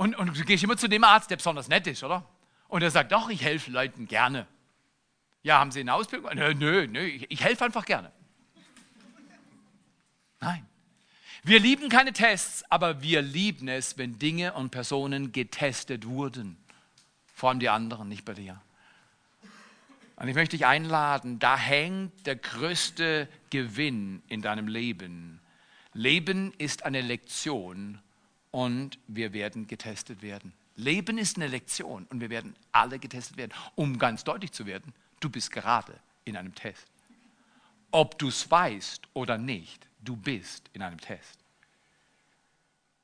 Und, 0.00 0.16
und 0.16 0.34
du 0.34 0.44
gehst 0.46 0.64
immer 0.64 0.78
zu 0.78 0.88
dem 0.88 1.04
Arzt, 1.04 1.30
der 1.30 1.36
besonders 1.36 1.68
nett 1.68 1.86
ist, 1.86 2.02
oder? 2.02 2.26
Und 2.68 2.82
er 2.82 2.90
sagt, 2.90 3.12
doch, 3.12 3.28
ich 3.28 3.42
helfe 3.42 3.70
Leuten 3.70 4.08
gerne. 4.08 4.46
Ja, 5.42 5.58
haben 5.58 5.72
Sie 5.72 5.80
eine 5.80 5.92
Ausbildung? 5.92 6.30
Nö, 6.36 6.54
nö, 6.54 6.86
nö, 6.86 7.02
ich, 7.04 7.30
ich 7.30 7.44
helfe 7.44 7.66
einfach 7.66 7.84
gerne. 7.84 8.10
Nein. 10.40 10.66
Wir 11.42 11.60
lieben 11.60 11.90
keine 11.90 12.14
Tests, 12.14 12.64
aber 12.70 13.02
wir 13.02 13.20
lieben 13.20 13.68
es, 13.68 13.98
wenn 13.98 14.18
Dinge 14.18 14.54
und 14.54 14.70
Personen 14.70 15.32
getestet 15.32 16.06
wurden. 16.06 16.56
Vor 17.34 17.50
allem 17.50 17.60
die 17.60 17.68
anderen, 17.68 18.08
nicht 18.08 18.24
bei 18.24 18.32
dir. 18.32 18.58
Und 20.16 20.28
ich 20.28 20.34
möchte 20.34 20.56
dich 20.56 20.64
einladen, 20.64 21.38
da 21.40 21.58
hängt 21.58 22.26
der 22.26 22.36
größte 22.36 23.28
Gewinn 23.50 24.22
in 24.28 24.40
deinem 24.40 24.66
Leben. 24.66 25.42
Leben 25.92 26.54
ist 26.56 26.86
eine 26.86 27.02
Lektion 27.02 28.00
und 28.50 28.98
wir 29.06 29.32
werden 29.32 29.66
getestet 29.66 30.22
werden. 30.22 30.52
Leben 30.76 31.18
ist 31.18 31.36
eine 31.36 31.48
Lektion 31.48 32.06
und 32.10 32.20
wir 32.20 32.30
werden 32.30 32.54
alle 32.72 32.98
getestet 32.98 33.36
werden. 33.36 33.52
Um 33.74 33.98
ganz 33.98 34.24
deutlich 34.24 34.52
zu 34.52 34.66
werden, 34.66 34.92
du 35.20 35.28
bist 35.28 35.50
gerade 35.50 35.98
in 36.24 36.36
einem 36.36 36.54
Test. 36.54 36.86
Ob 37.90 38.18
du 38.18 38.28
es 38.28 38.50
weißt 38.50 39.02
oder 39.14 39.36
nicht, 39.36 39.86
du 40.00 40.16
bist 40.16 40.70
in 40.72 40.82
einem 40.82 41.00
Test. 41.00 41.38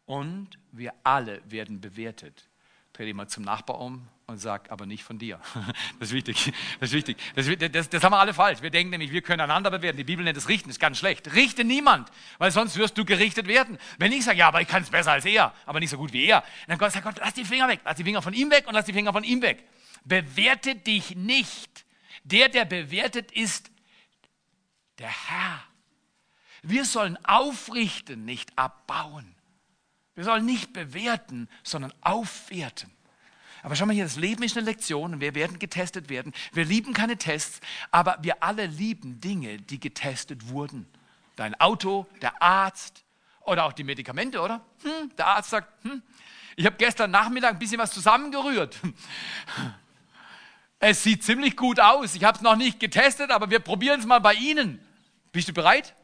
Und 0.06 0.58
wir 0.72 0.94
alle 1.02 1.42
werden 1.50 1.80
bewertet. 1.80 2.48
Dreh 2.92 3.04
dich 3.04 3.14
mal 3.14 3.28
zum 3.28 3.42
Nachbar 3.42 3.80
um 3.80 4.08
und 4.28 4.38
sag, 4.38 4.72
aber 4.72 4.86
nicht 4.86 5.04
von 5.04 5.18
dir. 5.18 5.40
Das 6.00 6.08
ist 6.08 6.14
wichtig. 6.14 6.52
Das 6.80 6.90
ist 6.90 6.94
wichtig. 6.94 7.16
Das, 7.36 7.46
das, 7.72 7.88
das, 7.88 8.02
haben 8.02 8.12
wir 8.12 8.18
alle 8.18 8.34
falsch. 8.34 8.60
Wir 8.60 8.70
denken 8.70 8.90
nämlich, 8.90 9.12
wir 9.12 9.22
können 9.22 9.40
einander 9.40 9.70
bewerten. 9.70 9.96
Die 9.96 10.04
Bibel 10.04 10.24
nennt 10.24 10.36
es 10.36 10.48
richten, 10.48 10.68
das 10.68 10.76
ist 10.76 10.80
ganz 10.80 10.98
schlecht. 10.98 11.32
Richte 11.34 11.64
niemand, 11.64 12.10
weil 12.38 12.50
sonst 12.50 12.76
wirst 12.76 12.98
du 12.98 13.04
gerichtet 13.04 13.46
werden. 13.46 13.78
Wenn 13.98 14.10
ich 14.10 14.24
sage, 14.24 14.38
ja, 14.38 14.48
aber 14.48 14.60
ich 14.60 14.68
kann 14.68 14.82
es 14.82 14.90
besser 14.90 15.12
als 15.12 15.24
er, 15.24 15.54
aber 15.64 15.78
nicht 15.78 15.90
so 15.90 15.96
gut 15.96 16.12
wie 16.12 16.26
er, 16.26 16.42
dann 16.66 16.78
sagt 16.78 17.04
Gott, 17.04 17.18
lass 17.20 17.34
die 17.34 17.44
Finger 17.44 17.68
weg, 17.68 17.80
lass 17.84 17.96
die 17.96 18.04
Finger 18.04 18.20
von 18.20 18.34
ihm 18.34 18.50
weg 18.50 18.66
und 18.66 18.74
lass 18.74 18.84
die 18.84 18.92
Finger 18.92 19.12
von 19.12 19.22
ihm 19.22 19.42
weg. 19.42 19.62
Bewerte 20.04 20.74
dich 20.74 21.14
nicht. 21.14 21.84
Der, 22.24 22.48
der 22.48 22.64
bewertet, 22.64 23.30
ist 23.30 23.70
der 24.98 25.08
Herr. 25.08 25.62
Wir 26.62 26.84
sollen 26.84 27.16
aufrichten, 27.24 28.24
nicht 28.24 28.58
abbauen. 28.58 29.36
Wir 30.16 30.24
sollen 30.24 30.44
nicht 30.44 30.72
bewerten, 30.72 31.48
sondern 31.62 31.92
aufwerten. 32.00 32.95
Aber 33.66 33.74
schau 33.74 33.84
mal 33.84 33.94
hier, 33.94 34.04
das 34.04 34.14
Leben 34.14 34.44
ist 34.44 34.56
eine 34.56 34.64
Lektion 34.64 35.14
und 35.14 35.20
wir 35.20 35.34
werden 35.34 35.58
getestet 35.58 36.08
werden. 36.08 36.32
Wir 36.52 36.64
lieben 36.64 36.92
keine 36.92 37.16
Tests, 37.16 37.58
aber 37.90 38.16
wir 38.20 38.40
alle 38.40 38.66
lieben 38.66 39.20
Dinge, 39.20 39.56
die 39.56 39.80
getestet 39.80 40.50
wurden. 40.50 40.86
Dein 41.34 41.58
Auto, 41.58 42.06
der 42.22 42.40
Arzt 42.40 43.02
oder 43.40 43.64
auch 43.64 43.72
die 43.72 43.82
Medikamente, 43.82 44.40
oder? 44.40 44.64
Hm, 44.84 45.10
der 45.18 45.26
Arzt 45.26 45.50
sagt, 45.50 45.82
hm, 45.82 46.00
ich 46.54 46.64
habe 46.64 46.76
gestern 46.76 47.10
Nachmittag 47.10 47.54
ein 47.54 47.58
bisschen 47.58 47.80
was 47.80 47.90
zusammengerührt. 47.90 48.78
Es 50.78 51.02
sieht 51.02 51.24
ziemlich 51.24 51.56
gut 51.56 51.80
aus. 51.80 52.14
Ich 52.14 52.22
habe 52.22 52.36
es 52.36 52.42
noch 52.42 52.54
nicht 52.54 52.78
getestet, 52.78 53.30
aber 53.30 53.50
wir 53.50 53.60
probieren 53.60 53.98
es 53.98 54.06
mal 54.06 54.20
bei 54.20 54.34
Ihnen. 54.34 54.78
Bist 55.32 55.48
du 55.48 55.54
bereit? 55.54 55.94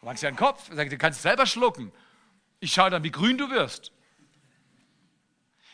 Machst 0.00 0.22
ja 0.22 0.30
den 0.30 0.36
Kopf. 0.36 0.70
Sag, 0.72 0.88
du 0.88 0.96
kannst 0.96 1.20
selber 1.20 1.44
schlucken. 1.44 1.92
Ich 2.58 2.72
schaue 2.72 2.88
dann, 2.88 3.04
wie 3.04 3.10
grün 3.10 3.36
du 3.36 3.50
wirst. 3.50 3.92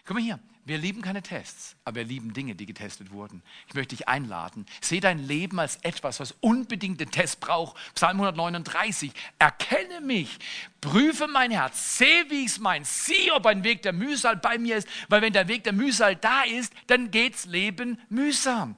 Guck 0.04 0.16
mal 0.16 0.22
hier. 0.22 0.40
Wir 0.64 0.78
lieben 0.78 1.00
keine 1.00 1.22
Tests, 1.22 1.74
aber 1.84 1.96
wir 1.96 2.04
lieben 2.04 2.34
Dinge, 2.34 2.54
die 2.54 2.66
getestet 2.66 3.12
wurden. 3.12 3.42
Ich 3.66 3.74
möchte 3.74 3.96
dich 3.96 4.08
einladen. 4.08 4.66
Sehe 4.80 5.00
dein 5.00 5.18
Leben 5.18 5.58
als 5.58 5.76
etwas, 5.76 6.20
was 6.20 6.32
unbedingt 6.40 7.00
den 7.00 7.10
Test 7.10 7.40
braucht. 7.40 7.76
Psalm 7.94 8.20
139. 8.20 9.12
Erkenne 9.38 10.00
mich, 10.00 10.38
prüfe 10.80 11.26
mein 11.28 11.50
Herz, 11.50 11.98
sehe, 11.98 12.28
wie 12.28 12.44
ich 12.44 12.52
es 12.52 12.58
meine, 12.60 12.84
sieh, 12.84 13.32
ob 13.32 13.46
ein 13.46 13.64
Weg 13.64 13.82
der 13.82 13.94
Mühsal 13.94 14.36
bei 14.36 14.58
mir 14.58 14.76
ist, 14.76 14.88
weil 15.08 15.22
wenn 15.22 15.32
der 15.32 15.48
Weg 15.48 15.64
der 15.64 15.72
Mühsal 15.72 16.14
da 16.14 16.42
ist, 16.42 16.72
dann 16.88 17.10
geht's 17.10 17.46
Leben 17.46 17.98
mühsam. 18.08 18.76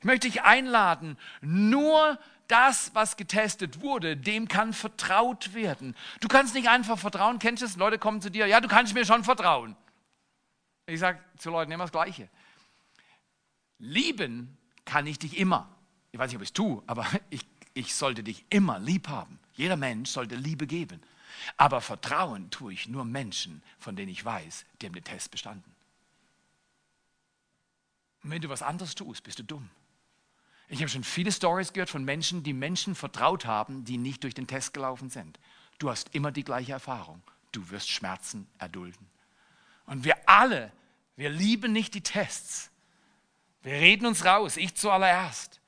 Ich 0.00 0.04
möchte 0.04 0.28
dich 0.28 0.42
einladen, 0.42 1.16
nur 1.42 2.18
das, 2.48 2.90
was 2.94 3.16
getestet 3.16 3.80
wurde, 3.80 4.16
dem 4.16 4.48
kann 4.48 4.72
vertraut 4.72 5.54
werden. 5.54 5.94
Du 6.20 6.28
kannst 6.28 6.54
nicht 6.54 6.68
einfach 6.68 6.98
vertrauen. 6.98 7.38
Kennst 7.38 7.62
du 7.62 7.66
es? 7.66 7.76
Leute 7.76 7.98
kommen 7.98 8.20
zu 8.20 8.30
dir, 8.30 8.46
ja, 8.46 8.60
du 8.60 8.68
kannst 8.68 8.94
mir 8.94 9.04
schon 9.04 9.22
vertrauen. 9.22 9.76
Ich 10.86 11.00
sage 11.00 11.20
zu 11.38 11.50
Leuten 11.50 11.72
immer 11.72 11.84
das 11.84 11.92
Gleiche. 11.92 12.28
Lieben 13.78 14.58
kann 14.84 15.06
ich 15.06 15.18
dich 15.18 15.38
immer. 15.38 15.68
Ich 16.12 16.18
weiß 16.18 16.30
nicht, 16.30 16.36
ob 16.36 16.42
ich 16.42 16.48
es 16.48 16.52
tue, 16.52 16.82
aber 16.86 17.06
ich, 17.30 17.46
ich 17.74 17.94
sollte 17.94 18.22
dich 18.22 18.44
immer 18.50 18.78
lieb 18.78 19.08
haben. 19.08 19.38
Jeder 19.54 19.76
Mensch 19.76 20.10
sollte 20.10 20.36
Liebe 20.36 20.66
geben. 20.66 21.00
Aber 21.56 21.80
Vertrauen 21.80 22.50
tue 22.50 22.72
ich 22.72 22.88
nur 22.88 23.04
Menschen, 23.04 23.62
von 23.78 23.96
denen 23.96 24.10
ich 24.10 24.24
weiß, 24.24 24.66
die 24.80 24.86
haben 24.86 24.94
den 24.94 25.04
Test 25.04 25.30
bestanden. 25.30 25.74
Und 28.22 28.30
wenn 28.30 28.42
du 28.42 28.48
was 28.48 28.62
anderes 28.62 28.94
tust, 28.94 29.22
bist 29.22 29.38
du 29.38 29.44
dumm. 29.44 29.70
Ich 30.68 30.80
habe 30.80 30.88
schon 30.88 31.02
viele 31.04 31.32
Stories 31.32 31.72
gehört 31.72 31.90
von 31.90 32.04
Menschen, 32.04 32.42
die 32.42 32.52
Menschen 32.52 32.94
vertraut 32.94 33.44
haben, 33.44 33.84
die 33.84 33.98
nicht 33.98 34.22
durch 34.22 34.34
den 34.34 34.46
Test 34.46 34.72
gelaufen 34.72 35.10
sind. 35.10 35.40
Du 35.78 35.90
hast 35.90 36.14
immer 36.14 36.30
die 36.30 36.44
gleiche 36.44 36.72
Erfahrung. 36.72 37.22
Du 37.50 37.70
wirst 37.70 37.88
Schmerzen 37.90 38.46
erdulden. 38.58 39.09
Und 39.90 40.04
wir 40.04 40.16
alle 40.26 40.72
wir 41.20 41.28
lieben 41.28 41.74
nicht 41.74 41.92
die 41.92 42.00
Tests. 42.00 42.70
Wir 43.62 43.74
reden 43.74 44.06
uns 44.06 44.24
raus, 44.24 44.56
ich 44.56 44.74
zuallererst. 44.74 45.60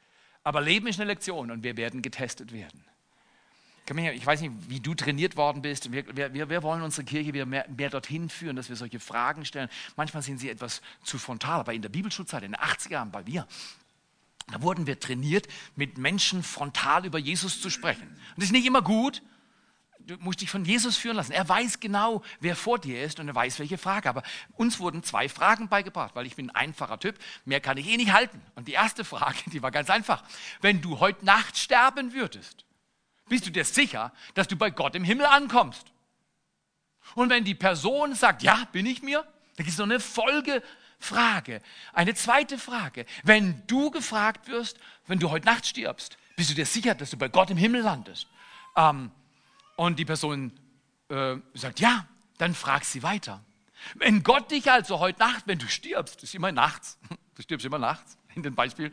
Aber 0.42 0.62
Leben 0.62 0.86
ist 0.86 0.98
eine 0.98 1.08
Lektion 1.08 1.50
und 1.50 1.62
wir 1.62 1.76
werden 1.76 2.00
getestet 2.00 2.52
werden. 2.52 2.82
Ich 4.14 4.24
weiß 4.24 4.40
nicht, 4.40 4.52
wie 4.68 4.80
du 4.80 4.94
trainiert 4.94 5.36
worden 5.36 5.60
bist. 5.60 5.92
Wir, 5.92 6.16
wir, 6.16 6.48
wir 6.48 6.62
wollen 6.62 6.80
unsere 6.80 7.04
Kirche 7.04 7.34
wieder 7.34 7.44
mehr, 7.44 7.66
mehr, 7.68 7.90
dorthin 7.90 8.30
führen, 8.30 8.56
dass 8.56 8.70
wir 8.70 8.76
solche 8.76 8.98
Fragen 8.98 9.44
stellen. 9.44 9.68
Manchmal 9.94 10.22
sind 10.22 10.38
sie 10.38 10.48
etwas 10.48 10.80
zu 11.04 11.18
frontal, 11.18 11.60
aber 11.60 11.74
in 11.74 11.82
der 11.82 11.90
Bibelschulzeit, 11.90 12.44
in 12.44 12.52
den 12.52 12.60
80er 12.60 12.92
Jahren 12.92 13.10
bei 13.10 13.22
mir, 13.24 13.46
da 14.50 14.62
wurden 14.62 14.86
wir 14.86 14.98
trainiert, 14.98 15.48
mit 15.76 15.98
Menschen 15.98 16.42
frontal 16.42 17.04
über 17.04 17.18
Jesus 17.18 17.60
zu 17.60 17.68
sprechen. 17.68 18.08
Und 18.08 18.38
das 18.38 18.44
ist 18.46 18.52
nicht 18.52 18.64
immer 18.64 18.80
gut, 18.80 19.22
du 20.06 20.16
musst 20.18 20.40
dich 20.40 20.50
von 20.50 20.64
Jesus 20.64 20.96
führen 20.96 21.16
lassen. 21.16 21.32
Er 21.32 21.48
weiß 21.48 21.80
genau, 21.80 22.22
wer 22.40 22.56
vor 22.56 22.78
dir 22.78 23.02
ist 23.02 23.20
und 23.20 23.28
er 23.28 23.34
weiß, 23.34 23.58
welche 23.58 23.78
Frage. 23.78 24.08
Aber 24.08 24.22
uns 24.54 24.78
wurden 24.80 25.02
zwei 25.02 25.28
Fragen 25.28 25.68
beigebracht, 25.68 26.14
weil 26.14 26.26
ich 26.26 26.36
bin 26.36 26.50
ein 26.50 26.56
einfacher 26.56 26.98
Typ. 26.98 27.18
Mehr 27.44 27.60
kann 27.60 27.76
ich 27.76 27.88
eh 27.88 27.96
nicht 27.96 28.12
halten. 28.12 28.40
Und 28.54 28.68
die 28.68 28.72
erste 28.72 29.04
Frage, 29.04 29.38
die 29.46 29.62
war 29.62 29.70
ganz 29.70 29.90
einfach. 29.90 30.24
Wenn 30.60 30.80
du 30.80 31.00
heute 31.00 31.24
Nacht 31.24 31.56
sterben 31.56 32.12
würdest, 32.12 32.64
bist 33.28 33.46
du 33.46 33.50
dir 33.50 33.64
sicher, 33.64 34.12
dass 34.34 34.48
du 34.48 34.56
bei 34.56 34.70
Gott 34.70 34.94
im 34.94 35.04
Himmel 35.04 35.26
ankommst? 35.26 35.86
Und 37.14 37.30
wenn 37.30 37.44
die 37.44 37.54
Person 37.54 38.14
sagt, 38.14 38.42
ja, 38.42 38.66
bin 38.72 38.86
ich 38.86 39.02
mir, 39.02 39.22
dann 39.56 39.66
gibt 39.66 39.68
es 39.68 39.78
noch 39.78 39.84
eine 39.84 40.00
Folgefrage. 40.00 41.60
Eine 41.92 42.14
zweite 42.14 42.58
Frage. 42.58 43.06
Wenn 43.22 43.62
du 43.66 43.90
gefragt 43.90 44.48
wirst, 44.48 44.78
wenn 45.06 45.18
du 45.18 45.30
heute 45.30 45.46
Nacht 45.46 45.66
stirbst, 45.66 46.16
bist 46.36 46.50
du 46.50 46.54
dir 46.54 46.66
sicher, 46.66 46.94
dass 46.94 47.10
du 47.10 47.16
bei 47.16 47.28
Gott 47.28 47.50
im 47.50 47.56
Himmel 47.56 47.82
landest? 47.82 48.26
Ähm, 48.76 49.10
und 49.86 49.98
die 49.98 50.04
Person 50.04 50.52
äh, 51.08 51.36
sagt, 51.54 51.80
ja, 51.80 52.06
dann 52.38 52.54
frag 52.54 52.84
sie 52.84 53.02
weiter. 53.02 53.44
Wenn 53.94 54.22
Gott 54.22 54.50
dich 54.52 54.70
also 54.70 55.00
heute 55.00 55.18
Nacht, 55.18 55.44
wenn 55.46 55.58
du 55.58 55.66
stirbst, 55.66 56.22
ist 56.22 56.34
immer 56.34 56.52
nachts, 56.52 56.98
du 57.34 57.42
stirbst 57.42 57.66
immer 57.66 57.78
nachts 57.78 58.16
in 58.34 58.42
dem 58.42 58.54
Beispiel, 58.54 58.92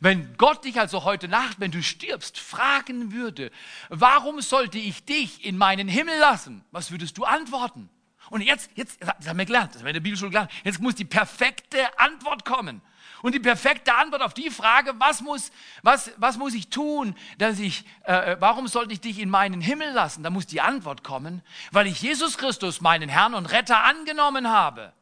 wenn 0.00 0.36
Gott 0.38 0.64
dich 0.64 0.80
also 0.80 1.04
heute 1.04 1.28
Nacht, 1.28 1.60
wenn 1.60 1.70
du 1.70 1.82
stirbst, 1.82 2.38
fragen 2.38 3.12
würde, 3.12 3.50
warum 3.90 4.40
sollte 4.40 4.78
ich 4.78 5.04
dich 5.04 5.44
in 5.44 5.58
meinen 5.58 5.86
Himmel 5.86 6.18
lassen? 6.18 6.64
Was 6.70 6.90
würdest 6.90 7.18
du 7.18 7.24
antworten? 7.24 7.90
Und 8.30 8.40
jetzt, 8.40 8.70
jetzt, 8.74 9.00
das 9.00 9.28
haben 9.28 9.38
wir 9.38 9.44
gelernt, 9.44 9.70
das 9.70 9.80
haben 9.80 9.86
wir 9.86 9.90
in 9.90 9.94
der 9.94 10.00
Bibelschule 10.00 10.30
gelernt, 10.30 10.50
jetzt 10.64 10.80
muss 10.80 10.94
die 10.94 11.04
perfekte 11.04 11.98
Antwort 11.98 12.44
kommen. 12.44 12.80
Und 13.22 13.36
die 13.36 13.40
perfekte 13.40 13.94
Antwort 13.94 14.20
auf 14.20 14.34
die 14.34 14.50
Frage, 14.50 14.94
was 14.98 15.20
muss, 15.20 15.52
was, 15.82 16.10
was 16.16 16.38
muss 16.38 16.54
ich 16.54 16.70
tun, 16.70 17.14
dass 17.38 17.60
ich, 17.60 17.84
äh, 18.02 18.36
warum 18.40 18.66
sollte 18.66 18.92
ich 18.92 19.00
dich 19.00 19.20
in 19.20 19.30
meinen 19.30 19.60
Himmel 19.60 19.92
lassen? 19.92 20.24
Da 20.24 20.30
muss 20.30 20.46
die 20.46 20.60
Antwort 20.60 21.04
kommen, 21.04 21.40
weil 21.70 21.86
ich 21.86 22.02
Jesus 22.02 22.36
Christus, 22.36 22.80
meinen 22.80 23.08
Herrn 23.08 23.34
und 23.34 23.46
Retter, 23.46 23.84
angenommen 23.84 24.48
habe. 24.48 24.92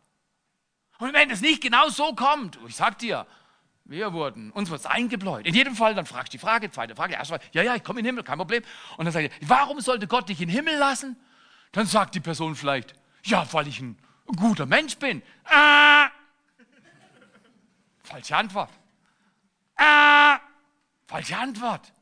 Und 0.98 1.14
wenn 1.14 1.30
es 1.30 1.40
nicht 1.40 1.62
genau 1.62 1.88
so 1.88 2.14
kommt, 2.14 2.58
ich 2.68 2.76
sag 2.76 2.98
dir, 2.98 3.26
wir 3.86 4.12
wurden, 4.12 4.50
uns 4.52 4.68
wird 4.70 4.80
es 4.80 4.86
eingebläut. 4.86 5.46
In 5.46 5.54
jedem 5.54 5.74
Fall, 5.74 5.94
dann 5.94 6.04
fragst 6.04 6.32
du 6.32 6.36
die 6.36 6.40
Frage, 6.40 6.70
zweite 6.70 6.94
Frage, 6.94 7.14
erste 7.14 7.34
Frage, 7.34 7.44
ja, 7.52 7.62
ja, 7.62 7.74
ich 7.74 7.82
komme 7.82 8.00
in 8.00 8.04
den 8.04 8.10
Himmel, 8.10 8.24
kein 8.24 8.38
Problem. 8.38 8.62
Und 8.98 9.06
dann 9.06 9.12
sage 9.12 9.26
ich, 9.26 9.48
warum 9.48 9.80
sollte 9.80 10.06
Gott 10.06 10.28
dich 10.28 10.42
in 10.42 10.48
den 10.48 10.54
Himmel 10.54 10.76
lassen? 10.76 11.16
Dann 11.72 11.86
sagt 11.86 12.14
die 12.14 12.20
Person 12.20 12.54
vielleicht, 12.54 12.94
ja, 13.24 13.46
weil 13.52 13.68
ich 13.68 13.80
ein 13.80 13.98
guter 14.36 14.66
Mensch 14.66 14.96
bin. 14.96 15.22
Ah, 15.44 16.10
Falsche 18.10 18.36
Antwort. 18.36 18.70
Ah, 19.76 20.40
falsche 21.06 21.36
Antwort. 21.36 21.92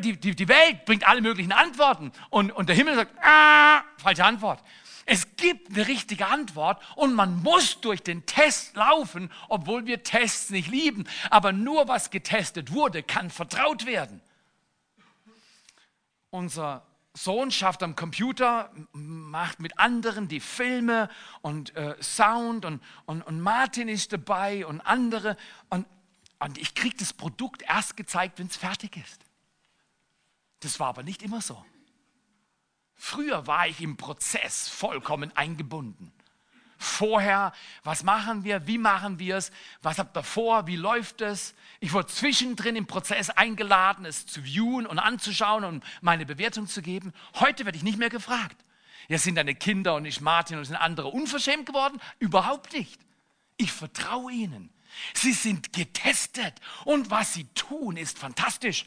Die, 0.00 0.18
die, 0.18 0.34
die 0.34 0.48
Welt 0.48 0.86
bringt 0.86 1.06
alle 1.06 1.20
möglichen 1.20 1.52
Antworten 1.52 2.12
und, 2.30 2.50
und 2.50 2.70
der 2.70 2.74
Himmel 2.74 2.94
sagt, 2.94 3.14
ah, 3.22 3.84
falsche 3.98 4.24
Antwort. 4.24 4.64
Es 5.04 5.36
gibt 5.36 5.68
eine 5.68 5.86
richtige 5.86 6.26
Antwort 6.28 6.82
und 6.96 7.14
man 7.14 7.42
muss 7.42 7.78
durch 7.82 8.02
den 8.02 8.24
Test 8.24 8.74
laufen, 8.74 9.30
obwohl 9.48 9.84
wir 9.84 10.02
Tests 10.02 10.48
nicht 10.48 10.70
lieben. 10.70 11.04
Aber 11.28 11.52
nur 11.52 11.88
was 11.88 12.10
getestet 12.10 12.72
wurde, 12.72 13.02
kann 13.02 13.28
vertraut 13.28 13.84
werden. 13.84 14.22
Unser 16.30 16.86
Sohn 17.14 17.50
schafft 17.50 17.82
am 17.82 17.96
Computer, 17.96 18.72
macht 18.92 19.60
mit 19.60 19.78
anderen 19.78 20.28
die 20.28 20.40
Filme 20.40 21.08
und 21.40 21.74
äh, 21.74 21.96
Sound 22.02 22.64
und, 22.64 22.82
und, 23.06 23.22
und 23.22 23.40
Martin 23.40 23.88
ist 23.88 24.12
dabei 24.12 24.66
und 24.66 24.80
andere. 24.80 25.36
Und, 25.68 25.86
und 26.38 26.58
ich 26.58 26.74
kriege 26.74 26.96
das 26.96 27.12
Produkt 27.12 27.62
erst 27.62 27.96
gezeigt, 27.96 28.38
wenn 28.38 28.46
es 28.46 28.56
fertig 28.56 28.96
ist. 28.96 29.24
Das 30.60 30.78
war 30.78 30.88
aber 30.88 31.02
nicht 31.02 31.22
immer 31.22 31.40
so. 31.40 31.64
Früher 32.94 33.46
war 33.46 33.66
ich 33.68 33.80
im 33.80 33.96
Prozess 33.96 34.68
vollkommen 34.68 35.36
eingebunden 35.36 36.12
vorher, 36.78 37.52
was 37.82 38.04
machen 38.04 38.44
wir, 38.44 38.66
wie 38.66 38.78
machen 38.78 39.18
wir 39.18 39.36
es, 39.36 39.50
was 39.82 39.98
habt 39.98 40.16
ihr 40.16 40.22
vor, 40.22 40.66
wie 40.66 40.76
läuft 40.76 41.20
es. 41.20 41.54
Ich 41.80 41.92
wurde 41.92 42.06
zwischendrin 42.06 42.76
im 42.76 42.86
Prozess 42.86 43.30
eingeladen, 43.30 44.06
es 44.06 44.26
zu 44.26 44.42
viewen 44.42 44.86
und 44.86 44.98
anzuschauen 44.98 45.64
und 45.64 45.84
meine 46.00 46.24
Bewertung 46.24 46.66
zu 46.66 46.80
geben. 46.80 47.12
Heute 47.34 47.64
werde 47.64 47.76
ich 47.76 47.84
nicht 47.84 47.98
mehr 47.98 48.10
gefragt. 48.10 48.56
Ja, 49.08 49.18
sind 49.18 49.34
deine 49.34 49.54
Kinder 49.54 49.94
und 49.94 50.04
ich 50.04 50.20
Martin 50.20 50.58
und 50.58 50.64
sind 50.64 50.76
andere 50.76 51.08
unverschämt 51.08 51.66
geworden? 51.66 52.00
Überhaupt 52.18 52.72
nicht. 52.72 53.00
Ich 53.56 53.72
vertraue 53.72 54.32
ihnen. 54.32 54.70
Sie 55.14 55.32
sind 55.32 55.72
getestet 55.72 56.54
und 56.84 57.10
was 57.10 57.34
sie 57.34 57.44
tun, 57.54 57.96
ist 57.96 58.18
fantastisch. 58.18 58.86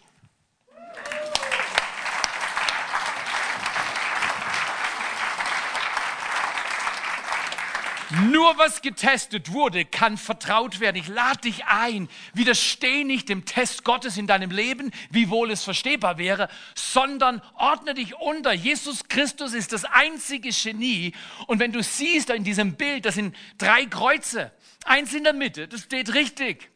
Nur 8.11 8.57
was 8.57 8.81
getestet 8.81 9.53
wurde, 9.53 9.85
kann 9.85 10.17
vertraut 10.17 10.81
werden. 10.81 10.97
Ich 10.97 11.07
lade 11.07 11.41
dich 11.41 11.65
ein. 11.65 12.09
Widersteh 12.33 13.05
nicht 13.05 13.29
dem 13.29 13.45
Test 13.45 13.85
Gottes 13.85 14.17
in 14.17 14.27
deinem 14.27 14.51
Leben, 14.51 14.91
wiewohl 15.11 15.49
es 15.49 15.63
verstehbar 15.63 16.17
wäre, 16.17 16.49
sondern 16.75 17.41
ordne 17.55 17.93
dich 17.93 18.15
unter. 18.15 18.51
Jesus 18.51 19.07
Christus 19.07 19.53
ist 19.53 19.71
das 19.71 19.85
einzige 19.85 20.49
Genie. 20.49 21.13
Und 21.47 21.59
wenn 21.59 21.71
du 21.71 21.81
siehst 21.81 22.29
in 22.31 22.43
diesem 22.43 22.75
Bild, 22.75 23.05
das 23.05 23.15
sind 23.15 23.33
drei 23.57 23.85
Kreuze. 23.85 24.51
Eins 24.83 25.13
in 25.13 25.23
der 25.23 25.33
Mitte, 25.33 25.69
das 25.69 25.83
steht 25.83 26.13
richtig. 26.13 26.69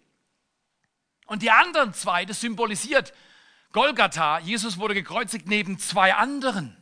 Und 1.26 1.42
die 1.42 1.52
anderen 1.52 1.94
zwei, 1.94 2.24
das 2.24 2.40
symbolisiert 2.40 3.14
Golgatha. 3.74 4.40
Jesus 4.40 4.80
wurde 4.80 4.94
gekreuzigt 4.94 5.48
neben 5.48 5.80
zwei 5.80 6.14
anderen. 6.14 6.78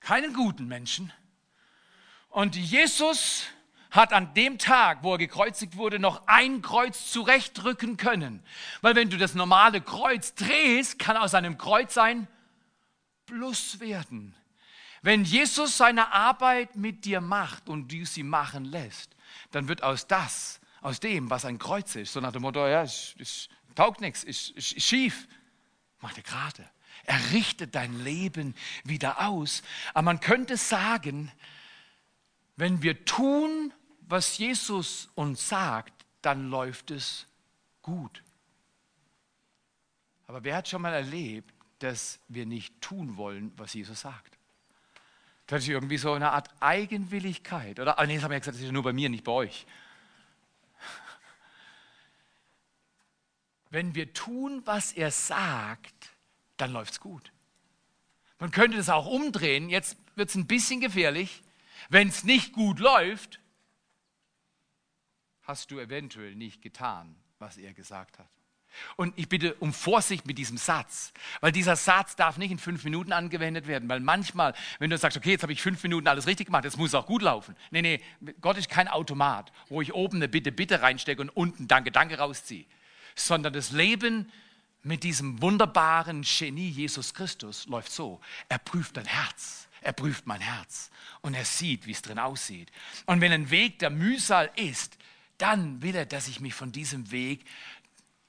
Keinen 0.00 0.32
guten 0.32 0.68
Menschen 0.68 1.12
und 2.32 2.56
Jesus 2.56 3.44
hat 3.90 4.14
an 4.14 4.32
dem 4.32 4.58
Tag, 4.58 5.02
wo 5.02 5.12
er 5.12 5.18
gekreuzigt 5.18 5.76
wurde, 5.76 5.98
noch 5.98 6.26
ein 6.26 6.62
Kreuz 6.62 7.10
zurechtrücken 7.10 7.98
können. 7.98 8.42
Weil 8.80 8.96
wenn 8.96 9.10
du 9.10 9.18
das 9.18 9.34
normale 9.34 9.82
Kreuz 9.82 10.34
drehst, 10.34 10.98
kann 10.98 11.18
aus 11.18 11.34
einem 11.34 11.58
Kreuz 11.58 11.98
ein 11.98 12.26
Plus 13.26 13.80
werden. 13.80 14.34
Wenn 15.02 15.24
Jesus 15.24 15.76
seine 15.76 16.12
Arbeit 16.12 16.74
mit 16.74 17.04
dir 17.04 17.20
macht 17.20 17.68
und 17.68 17.92
du 17.92 18.06
sie 18.06 18.22
machen 18.22 18.64
lässt, 18.64 19.14
dann 19.50 19.68
wird 19.68 19.82
aus 19.82 20.06
das, 20.06 20.60
aus 20.80 21.00
dem, 21.00 21.28
was 21.28 21.44
ein 21.44 21.58
Kreuz 21.58 21.94
ist, 21.96 22.14
so 22.14 22.20
nach 22.20 22.32
dem 22.32 22.42
Motto, 22.42 22.66
ja, 22.66 22.82
es, 22.82 23.14
es 23.18 23.48
taugt 23.74 24.00
nichts, 24.00 24.24
ist, 24.24 24.50
ist, 24.50 24.72
ist 24.72 24.86
schief, 24.86 25.28
macht 26.00 26.16
er 26.16 26.22
gerade. 26.22 26.70
Er 27.04 27.32
richtet 27.32 27.74
dein 27.74 28.04
Leben 28.04 28.54
wieder 28.84 29.26
aus. 29.26 29.62
Aber 29.92 30.02
man 30.02 30.20
könnte 30.20 30.56
sagen, 30.56 31.30
wenn 32.56 32.82
wir 32.82 33.04
tun, 33.04 33.72
was 34.00 34.38
Jesus 34.38 35.08
uns 35.14 35.48
sagt, 35.48 36.04
dann 36.20 36.50
läuft 36.50 36.90
es 36.90 37.26
gut. 37.82 38.22
Aber 40.26 40.44
wer 40.44 40.56
hat 40.56 40.68
schon 40.68 40.82
mal 40.82 40.92
erlebt, 40.92 41.52
dass 41.80 42.20
wir 42.28 42.46
nicht 42.46 42.80
tun 42.80 43.16
wollen, 43.16 43.52
was 43.56 43.74
Jesus 43.74 44.00
sagt? 44.00 44.38
Das 45.46 45.62
ist 45.62 45.68
irgendwie 45.68 45.98
so 45.98 46.12
eine 46.12 46.30
Art 46.30 46.48
Eigenwilligkeit. 46.60 47.80
Oder, 47.80 47.98
ah, 47.98 48.06
nee, 48.06 48.14
das 48.14 48.24
haben 48.24 48.30
wir 48.30 48.36
ja 48.36 48.40
gesagt, 48.40 48.56
das 48.56 48.64
ist 48.64 48.72
nur 48.72 48.84
bei 48.84 48.92
mir, 48.92 49.08
nicht 49.08 49.24
bei 49.24 49.32
euch. 49.32 49.66
Wenn 53.70 53.94
wir 53.94 54.14
tun, 54.14 54.62
was 54.64 54.92
er 54.92 55.10
sagt, 55.10 56.10
dann 56.56 56.72
läuft 56.72 56.92
es 56.92 57.00
gut. 57.00 57.32
Man 58.38 58.50
könnte 58.50 58.76
das 58.76 58.88
auch 58.88 59.06
umdrehen. 59.06 59.68
Jetzt 59.68 59.96
wird 60.14 60.30
es 60.30 60.34
ein 60.34 60.46
bisschen 60.46 60.80
gefährlich. 60.80 61.42
Wenn 61.88 62.08
es 62.08 62.24
nicht 62.24 62.52
gut 62.52 62.78
läuft, 62.78 63.40
hast 65.42 65.70
du 65.70 65.78
eventuell 65.78 66.34
nicht 66.34 66.62
getan, 66.62 67.16
was 67.38 67.56
er 67.56 67.72
gesagt 67.74 68.18
hat. 68.18 68.28
Und 68.96 69.12
ich 69.18 69.28
bitte 69.28 69.54
um 69.54 69.72
Vorsicht 69.72 70.26
mit 70.26 70.38
diesem 70.38 70.56
Satz, 70.56 71.12
weil 71.40 71.52
dieser 71.52 71.76
Satz 71.76 72.16
darf 72.16 72.38
nicht 72.38 72.50
in 72.50 72.58
fünf 72.58 72.84
Minuten 72.84 73.12
angewendet 73.12 73.66
werden, 73.66 73.88
weil 73.88 74.00
manchmal, 74.00 74.54
wenn 74.78 74.90
du 74.90 74.96
sagst, 74.96 75.16
okay, 75.16 75.32
jetzt 75.32 75.42
habe 75.42 75.52
ich 75.52 75.60
fünf 75.60 75.82
Minuten 75.82 76.08
alles 76.08 76.26
richtig 76.26 76.46
gemacht, 76.46 76.64
jetzt 76.64 76.78
muss 76.78 76.88
es 76.88 76.94
auch 76.94 77.06
gut 77.06 77.22
laufen. 77.22 77.54
Nee, 77.70 77.82
nee, 77.82 78.00
Gott 78.40 78.56
ist 78.56 78.68
kein 78.68 78.88
Automat, 78.88 79.52
wo 79.68 79.82
ich 79.82 79.92
oben 79.92 80.16
eine 80.16 80.28
Bitte, 80.28 80.52
Bitte 80.52 80.82
reinstecke 80.82 81.20
und 81.20 81.30
unten 81.30 81.68
Danke, 81.68 81.92
Danke 81.92 82.18
rausziehe, 82.18 82.64
sondern 83.14 83.52
das 83.52 83.72
Leben 83.72 84.30
mit 84.82 85.04
diesem 85.04 85.40
wunderbaren 85.40 86.22
Genie 86.22 86.68
Jesus 86.68 87.14
Christus 87.14 87.66
läuft 87.66 87.92
so, 87.92 88.20
er 88.48 88.58
prüft 88.58 88.96
dein 88.96 89.06
Herz. 89.06 89.68
Er 89.82 89.92
prüft 89.92 90.26
mein 90.26 90.40
Herz 90.40 90.90
und 91.20 91.34
er 91.34 91.44
sieht, 91.44 91.86
wie 91.86 91.92
es 91.92 92.02
drin 92.02 92.18
aussieht. 92.18 92.70
Und 93.06 93.20
wenn 93.20 93.32
ein 93.32 93.50
Weg 93.50 93.78
der 93.80 93.90
Mühsal 93.90 94.50
ist, 94.56 94.96
dann 95.38 95.82
will 95.82 95.94
er, 95.94 96.06
dass 96.06 96.28
ich 96.28 96.40
mich 96.40 96.54
von 96.54 96.72
diesem 96.72 97.10
Weg 97.10 97.44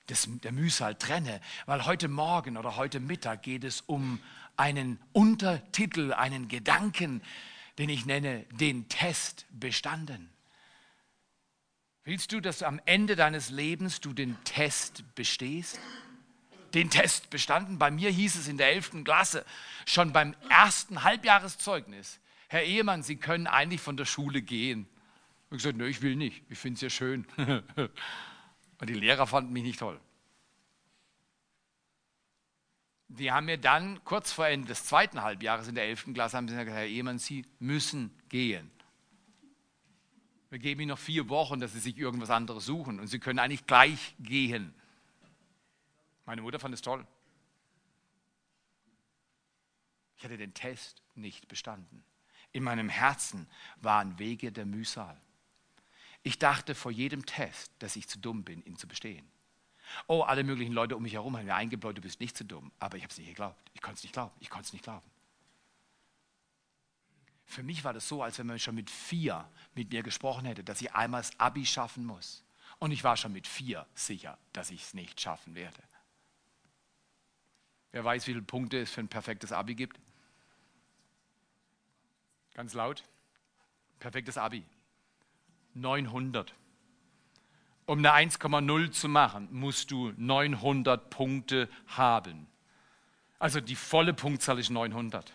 des, 0.10 0.27
der 0.43 0.51
Mühsal 0.51 0.95
trenne, 0.95 1.39
weil 1.65 1.86
heute 1.86 2.07
Morgen 2.07 2.57
oder 2.57 2.75
heute 2.75 3.00
Mittag 3.00 3.43
geht 3.43 3.63
es 3.63 3.81
um 3.81 4.19
einen 4.57 5.00
Untertitel, 5.13 6.13
einen 6.13 6.48
Gedanken, 6.48 7.22
den 7.77 7.89
ich 7.89 8.05
nenne, 8.05 8.45
den 8.51 8.89
Test 8.89 9.45
bestanden. 9.51 10.29
Willst 12.03 12.31
du, 12.33 12.41
dass 12.41 12.63
am 12.63 12.81
Ende 12.86 13.15
deines 13.15 13.50
Lebens 13.50 14.01
du 14.01 14.12
den 14.13 14.38
Test 14.43 15.03
bestehst? 15.15 15.79
Den 16.74 16.89
Test 16.89 17.30
bestanden. 17.30 17.77
Bei 17.77 17.92
mir 17.92 18.10
hieß 18.10 18.36
es 18.36 18.48
in 18.48 18.58
der 18.58 18.70
11. 18.70 19.03
Klasse, 19.03 19.46
schon 19.86 20.12
beim 20.13 20.36
ersten 20.50 21.03
Halbjahreszeugnis, 21.03 22.20
Herr 22.53 22.63
Ehemann, 22.63 23.01
Sie 23.01 23.15
können 23.15 23.48
eigentlich 23.48 23.82
von 23.82 23.98
der 23.98 24.06
Schule 24.06 24.44
gehen. 24.44 24.88
Ich 25.50 25.58
gesagt, 25.58 25.75
nö, 25.75 25.88
ich 25.88 26.03
will 26.03 26.15
nicht. 26.15 26.44
Ich 26.50 26.60
finde 26.60 26.75
es 26.75 26.82
ja 26.82 26.89
schön. 26.92 27.25
Und 27.38 28.89
die 28.89 28.94
Lehrer 28.94 29.25
fanden 29.25 29.53
mich 29.53 29.63
nicht 29.63 29.80
toll. 29.80 30.00
Die 33.08 33.32
haben 33.32 33.48
mir 33.48 33.58
dann 33.58 34.03
kurz 34.03 34.32
vor 34.32 34.48
Ende 34.48 34.68
des 34.68 34.86
zweiten 34.86 35.24
Halbjahres 35.24 35.68
in 35.68 35.74
der 35.74 35.86
11. 35.86 36.14
Klasse 36.14 36.38
haben 36.38 36.46
gesagt, 36.46 36.70
Herr 36.70 36.86
Ehemann, 36.86 37.18
Sie 37.18 37.44
müssen 37.57 38.12
gehen. 38.29 38.70
Wir 40.51 40.59
geben 40.59 40.81
Ihnen 40.81 40.90
noch 40.90 41.00
vier 41.00 41.29
Wochen, 41.29 41.59
dass 41.59 41.74
Sie 41.74 41.79
sich 41.79 41.98
irgendwas 41.98 42.29
anderes 42.29 42.66
suchen 42.66 43.00
und 43.00 43.07
Sie 43.07 43.18
können 43.18 43.40
eigentlich 43.40 43.66
gleich 43.66 44.16
gehen. 44.20 44.75
Meine 46.25 46.42
Mutter 46.42 46.59
fand 46.59 46.74
es 46.74 46.81
toll. 46.81 47.05
Ich 50.18 50.24
hatte 50.24 50.38
den 50.38 50.53
Test 50.53 51.01
nicht 51.16 51.48
bestanden. 51.48 52.03
In 52.51 52.64
meinem 52.64 52.88
Herzen 52.88 53.48
waren 53.77 54.20
Wege 54.20 54.51
der 54.51 54.66
Mühsal. 54.66 55.20
Ich 56.22 56.40
dachte 56.40 56.75
vor 56.75 56.92
jedem 56.92 57.25
Test, 57.25 57.72
dass 57.79 57.96
ich 57.96 58.07
zu 58.07 58.20
dumm 58.20 58.44
bin, 58.44 58.64
ihn 58.64 58.77
zu 58.77 58.88
bestehen. 58.88 59.29
Oh, 60.07 60.22
alle 60.22 60.44
möglichen 60.44 60.72
Leute 60.72 60.96
um 60.96 61.03
mich 61.03 61.14
herum 61.14 61.36
haben 61.36 61.46
mir 61.46 61.55
eingebläut, 61.55 61.98
du 61.98 62.01
bist 62.01 62.20
nicht 62.20 62.38
zu 62.38 62.46
dumm. 62.46 62.72
Aber 62.79 62.96
ich 62.96 63.03
habe 63.03 63.12
es 63.12 63.18
nicht 63.18 63.27
geglaubt. 63.27 63.59
Ich 63.74 63.81
konnte 63.81 63.98
es 63.98 64.03
nicht 64.03 64.14
glauben. 64.14 64.33
Ich 64.40 64.50
konnte 64.50 64.68
es 64.68 64.74
nicht 64.74 64.83
glauben. 64.83 65.05
Für 67.46 67.64
mich 67.64 67.83
war 67.83 67.94
das 67.94 68.07
so, 68.07 68.24
als 68.24 68.40
wenn 68.40 68.48
man 68.48 68.59
schon 68.59 68.75
mit 68.75 68.90
vier 68.90 69.48
mit 69.75 69.92
mir 69.92 70.01
gesprochen 70.01 70.46
hätte, 70.46 70.64
dass 70.64 70.81
ich 70.81 70.94
einmal 70.94 71.22
das 71.22 71.38
Abi 71.40 71.66
schaffen 71.66 72.05
muss. 72.05 72.44
Und 72.79 72.92
ich 72.92 73.03
war 73.03 73.18
schon 73.18 73.33
mit 73.33 73.46
vier 73.48 73.86
sicher, 73.94 74.38
dass 74.53 74.72
ich 74.72 74.83
es 74.83 74.94
nicht 74.94 75.20
schaffen 75.20 75.53
werde. 75.53 75.83
Wer 77.94 78.03
weiß, 78.03 78.25
wie 78.25 78.32
viele 78.32 78.42
Punkte 78.42 78.82
es 78.82 78.92
für 78.92 79.01
ein 79.01 79.08
perfektes 79.08 79.51
Abi 79.51 79.75
gibt? 79.75 80.00
Ganz 82.56 82.74
laut. 82.74 83.03
Perfektes 84.00 84.38
Abi. 84.38 84.66
900. 85.75 86.56
Um 87.86 88.00
eine 88.00 88.14
1,0 88.14 88.92
zu 88.92 89.10
machen, 89.10 89.48
musst 89.51 89.92
du 89.92 90.12
900 90.18 91.12
Punkte 91.12 91.70
haben. 91.86 92.48
Also 93.38 93.62
die 93.62 93.75
volle 93.75 94.14
Punktzahl 94.14 94.58
ist 94.58 94.72
900. 94.72 95.32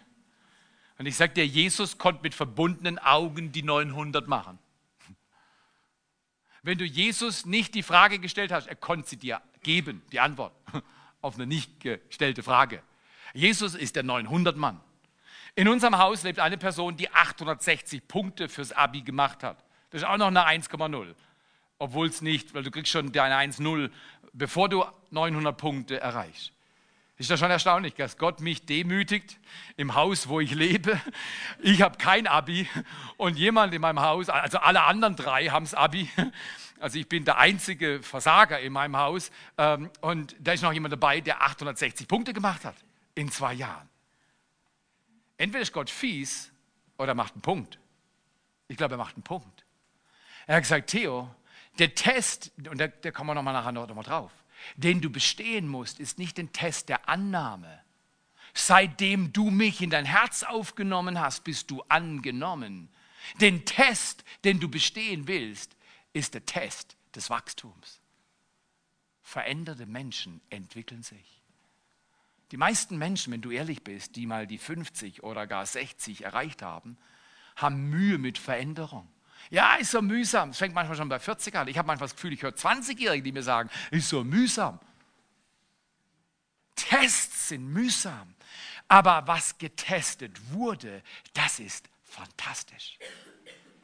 Und 0.98 1.06
ich 1.06 1.16
sage 1.16 1.34
dir, 1.34 1.46
Jesus 1.46 1.96
konnte 1.96 2.22
mit 2.22 2.34
verbundenen 2.34 2.98
Augen 2.98 3.52
die 3.52 3.62
900 3.62 4.26
machen. 4.26 4.58
Wenn 6.62 6.78
du 6.78 6.84
Jesus 6.84 7.46
nicht 7.46 7.76
die 7.76 7.84
Frage 7.84 8.18
gestellt 8.18 8.50
hast, 8.50 8.66
er 8.66 8.74
konnte 8.74 9.08
sie 9.08 9.16
dir 9.16 9.40
geben, 9.62 10.02
die 10.10 10.18
Antwort 10.18 10.52
auf 11.20 11.34
eine 11.34 11.46
nicht 11.46 11.80
gestellte 11.80 12.42
Frage. 12.42 12.82
Jesus 13.34 13.74
ist 13.74 13.96
der 13.96 14.04
900-Mann. 14.04 14.80
In 15.54 15.68
unserem 15.68 15.98
Haus 15.98 16.22
lebt 16.22 16.38
eine 16.38 16.56
Person, 16.56 16.96
die 16.96 17.10
860 17.12 18.06
Punkte 18.06 18.48
fürs 18.48 18.72
Abi 18.72 19.02
gemacht 19.02 19.42
hat. 19.42 19.58
Das 19.90 20.02
ist 20.02 20.08
auch 20.08 20.16
noch 20.16 20.28
eine 20.28 20.46
1,0. 20.46 21.14
Obwohl 21.78 22.08
es 22.08 22.22
nicht, 22.22 22.54
weil 22.54 22.62
du 22.62 22.70
kriegst 22.70 22.92
schon 22.92 23.12
deine 23.12 23.36
1,0, 23.36 23.90
bevor 24.32 24.68
du 24.68 24.84
900 25.10 25.56
Punkte 25.56 26.00
erreichst. 26.00 26.52
Ist 27.16 27.30
das 27.30 27.40
schon 27.40 27.50
erstaunlich, 27.50 27.94
dass 27.94 28.16
Gott 28.16 28.40
mich 28.40 28.64
demütigt 28.64 29.38
im 29.76 29.96
Haus, 29.96 30.28
wo 30.28 30.38
ich 30.38 30.54
lebe? 30.54 31.00
Ich 31.60 31.82
habe 31.82 31.98
kein 31.98 32.28
Abi 32.28 32.68
und 33.16 33.36
jemand 33.36 33.74
in 33.74 33.80
meinem 33.80 34.00
Haus, 34.00 34.28
also 34.28 34.58
alle 34.58 34.84
anderen 34.84 35.16
drei 35.16 35.46
haben 35.46 35.64
das 35.64 35.74
Abi. 35.74 36.08
Also 36.80 36.98
ich 36.98 37.08
bin 37.08 37.24
der 37.24 37.38
einzige 37.38 38.02
Versager 38.02 38.60
in 38.60 38.72
meinem 38.72 38.96
Haus 38.96 39.30
ähm, 39.56 39.90
und 40.00 40.36
da 40.38 40.52
ist 40.52 40.62
noch 40.62 40.72
jemand 40.72 40.92
dabei, 40.92 41.20
der 41.20 41.42
860 41.42 42.06
Punkte 42.06 42.32
gemacht 42.32 42.64
hat 42.64 42.76
in 43.14 43.30
zwei 43.30 43.54
Jahren. 43.54 43.88
Entweder 45.36 45.62
ist 45.62 45.72
Gott 45.72 45.90
fies 45.90 46.52
oder 46.96 47.14
macht 47.14 47.34
einen 47.34 47.42
Punkt. 47.42 47.78
Ich 48.68 48.76
glaube, 48.76 48.94
er 48.94 48.98
macht 48.98 49.16
einen 49.16 49.22
Punkt. 49.22 49.64
Er 50.46 50.56
hat 50.56 50.62
gesagt, 50.62 50.90
Theo, 50.90 51.34
der 51.78 51.94
Test, 51.94 52.52
und 52.68 52.78
da, 52.78 52.88
da 52.88 53.10
kommen 53.10 53.30
wir 53.30 53.34
nochmal 53.34 53.54
nachher 53.54 53.72
noch 53.72 53.92
mal 53.94 54.02
drauf, 54.02 54.32
den 54.76 55.00
du 55.00 55.10
bestehen 55.10 55.68
musst, 55.68 56.00
ist 56.00 56.18
nicht 56.18 56.38
den 56.38 56.52
Test 56.52 56.88
der 56.88 57.08
Annahme. 57.08 57.82
Seitdem 58.54 59.32
du 59.32 59.50
mich 59.50 59.80
in 59.82 59.90
dein 59.90 60.04
Herz 60.04 60.42
aufgenommen 60.42 61.20
hast, 61.20 61.44
bist 61.44 61.70
du 61.70 61.82
angenommen. 61.88 62.88
Den 63.40 63.64
Test, 63.64 64.24
den 64.44 64.58
du 64.58 64.68
bestehen 64.68 65.28
willst, 65.28 65.76
ist 66.12 66.34
der 66.34 66.44
Test 66.44 66.96
des 67.14 67.30
Wachstums. 67.30 68.00
Veränderte 69.22 69.86
Menschen 69.86 70.40
entwickeln 70.50 71.02
sich. 71.02 71.42
Die 72.50 72.56
meisten 72.56 72.96
Menschen, 72.96 73.32
wenn 73.32 73.42
du 73.42 73.50
ehrlich 73.50 73.84
bist, 73.84 74.16
die 74.16 74.26
mal 74.26 74.46
die 74.46 74.58
50 74.58 75.22
oder 75.22 75.46
gar 75.46 75.66
60 75.66 76.24
erreicht 76.24 76.62
haben, 76.62 76.96
haben 77.56 77.90
Mühe 77.90 78.18
mit 78.18 78.38
Veränderung. 78.38 79.06
Ja, 79.50 79.76
ist 79.76 79.90
so 79.90 80.02
mühsam. 80.02 80.50
Es 80.50 80.58
fängt 80.58 80.74
manchmal 80.74 80.96
schon 80.96 81.08
bei 81.08 81.18
40 81.18 81.54
an. 81.56 81.68
Ich 81.68 81.78
habe 81.78 81.86
manchmal 81.86 82.08
das 82.08 82.16
Gefühl, 82.16 82.32
ich 82.32 82.42
höre 82.42 82.52
20-Jährige, 82.52 83.22
die 83.22 83.32
mir 83.32 83.42
sagen, 83.42 83.70
ist 83.90 84.08
so 84.08 84.24
mühsam. 84.24 84.80
Tests 86.74 87.48
sind 87.48 87.66
mühsam. 87.66 88.34
Aber 88.88 89.26
was 89.26 89.58
getestet 89.58 90.52
wurde, 90.52 91.02
das 91.34 91.58
ist 91.58 91.88
fantastisch. 92.04 92.98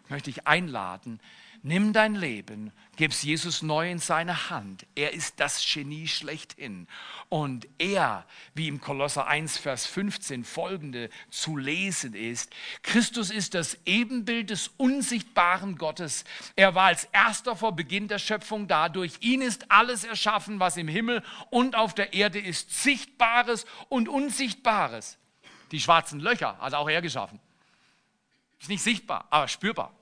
Ich 0.04 0.10
möchte 0.10 0.30
dich 0.30 0.46
einladen, 0.46 1.20
Nimm 1.66 1.94
dein 1.94 2.14
Leben, 2.14 2.72
gib's 2.96 3.22
Jesus 3.22 3.62
neu 3.62 3.90
in 3.90 3.98
seine 3.98 4.50
Hand. 4.50 4.86
Er 4.94 5.14
ist 5.14 5.40
das 5.40 5.64
Genie 5.64 6.06
schlechthin. 6.08 6.86
Und 7.30 7.66
er, 7.78 8.26
wie 8.52 8.68
im 8.68 8.82
Kolosser 8.82 9.26
1, 9.26 9.56
Vers 9.56 9.86
15 9.86 10.44
folgende 10.44 11.08
zu 11.30 11.56
lesen 11.56 12.12
ist, 12.12 12.52
Christus 12.82 13.30
ist 13.30 13.54
das 13.54 13.78
Ebenbild 13.86 14.50
des 14.50 14.72
unsichtbaren 14.76 15.78
Gottes. 15.78 16.26
Er 16.54 16.74
war 16.74 16.88
als 16.88 17.04
erster 17.12 17.56
vor 17.56 17.74
Beginn 17.74 18.08
der 18.08 18.18
Schöpfung 18.18 18.68
da. 18.68 18.90
Durch 18.90 19.14
ihn 19.20 19.40
ist 19.40 19.70
alles 19.70 20.04
erschaffen, 20.04 20.60
was 20.60 20.76
im 20.76 20.86
Himmel 20.86 21.22
und 21.48 21.76
auf 21.76 21.94
der 21.94 22.12
Erde 22.12 22.40
ist, 22.40 22.82
Sichtbares 22.82 23.64
und 23.88 24.10
Unsichtbares. 24.10 25.16
Die 25.70 25.80
schwarzen 25.80 26.20
Löcher 26.20 26.58
hat 26.58 26.74
auch 26.74 26.90
er 26.90 27.00
geschaffen. 27.00 27.40
Ist 28.60 28.68
nicht 28.68 28.82
sichtbar, 28.82 29.26
aber 29.30 29.48
spürbar. 29.48 29.94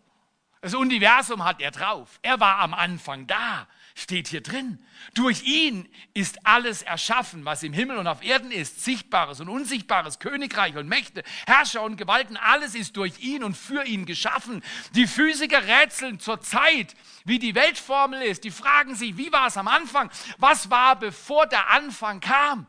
Das 0.63 0.75
Universum 0.75 1.43
hat 1.43 1.61
er 1.61 1.73
drauf. 1.73 2.21
Er 2.23 2.39
war 2.39 2.61
am 2.61 2.73
Anfang 2.73 3.27
da, 3.27 3.67
steht 3.97 4.29
hier 4.29 4.45
drin. 4.45 4.79
Durch 5.13 5.43
ihn 5.43 5.89
ist 6.15 6.47
alles 6.47 6.83
erschaffen, 6.83 7.45
was 7.45 7.65
im 7.65 7.73
Himmel 7.73 7.99
und 7.99 8.07
auf 8.07 8.23
Erden 8.23 8.53
ist, 8.53 8.85
Sichtbares 8.85 9.41
und 9.41 9.49
Unsichtbares, 9.49 10.21
Königreich 10.21 10.77
und 10.77 10.87
Mächte, 10.87 11.25
Herrscher 11.49 11.83
und 11.83 11.97
Gewalten, 11.97 12.37
alles 12.37 12.77
ist 12.77 12.97
durch 12.97 13.19
ihn 13.19 13.43
und 13.43 13.57
für 13.57 13.85
ihn 13.85 14.07
geschaffen. 14.07 14.63
Die 14.95 15.09
Physiker 15.09 15.67
rätseln 15.67 16.21
zur 16.21 16.41
Zeit, 16.41 16.95
wie 17.25 17.41
die 17.41 17.57
Weltformel 17.57 18.23
ist. 18.23 18.45
Die 18.45 18.53
fragen 18.53 18.95
sich, 18.95 19.17
wie 19.17 19.33
war 19.33 19.49
es 19.49 19.57
am 19.57 19.67
Anfang? 19.67 20.13
Was 20.39 20.71
war, 20.71 20.95
bevor 20.95 21.49
der 21.49 21.71
Anfang 21.71 22.21
kam? 22.21 22.69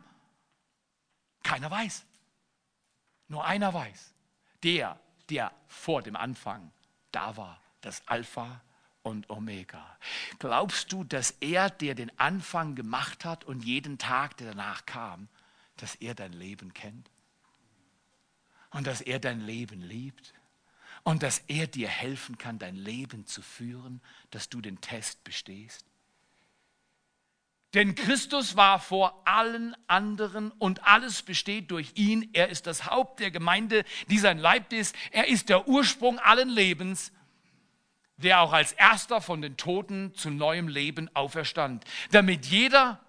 Keiner 1.44 1.70
weiß. 1.70 2.08
Nur 3.28 3.46
einer 3.46 3.72
weiß. 3.72 4.16
Der, 4.64 5.00
der 5.30 5.52
vor 5.68 6.02
dem 6.02 6.16
Anfang 6.16 6.72
da 7.12 7.38
war 7.38 7.63
das 7.86 8.08
Alpha 8.08 8.62
und 9.04 9.30
Omega. 9.30 9.98
Glaubst 10.40 10.92
du, 10.92 11.04
dass 11.04 11.32
er, 11.42 11.70
der 11.70 11.94
den 11.94 12.18
Anfang 12.18 12.76
gemacht 12.76 13.26
hat 13.26 13.44
und 13.44 13.64
jeden 13.64 13.98
Tag, 13.98 14.38
der 14.38 14.48
danach 14.48 14.86
kam, 14.86 15.28
dass 15.78 15.96
er 15.96 16.16
dein 16.16 16.34
Leben 16.34 16.74
kennt? 16.74 17.10
Und 18.72 18.88
dass 18.88 19.02
er 19.02 19.20
dein 19.20 19.42
Leben 19.42 19.82
liebt? 19.82 20.34
Und 21.04 21.22
dass 21.22 21.40
er 21.48 21.68
dir 21.68 21.90
helfen 21.90 22.38
kann, 22.38 22.60
dein 22.60 22.76
Leben 22.76 23.26
zu 23.26 23.42
führen, 23.42 24.02
dass 24.32 24.50
du 24.50 24.62
den 24.62 24.80
Test 24.80 25.24
bestehst? 25.26 25.86
Denn 27.74 27.96
Christus 27.96 28.56
war 28.56 28.80
vor 28.80 29.28
allen 29.28 29.76
anderen 29.88 30.52
und 30.52 30.86
alles 30.86 31.24
besteht 31.24 31.72
durch 31.72 31.92
ihn. 31.96 32.30
Er 32.34 32.50
ist 32.50 32.68
das 32.68 32.86
Haupt 32.86 33.20
der 33.20 33.32
Gemeinde, 33.32 33.84
die 34.10 34.20
sein 34.20 34.38
Leib 34.38 34.72
ist. 34.72 34.96
Er 35.12 35.28
ist 35.28 35.50
der 35.50 35.68
Ursprung 35.68 36.20
allen 36.20 36.50
Lebens 36.50 37.12
der 38.18 38.42
auch 38.42 38.54
als 38.54 38.74
erster 38.74 39.22
von 39.22 39.42
den 39.42 39.58
Toten 39.58 40.14
zu 40.16 40.30
neuem 40.30 40.68
Leben 40.68 41.10
auferstand, 41.16 41.84
damit 42.12 42.46
jeder, 42.46 43.00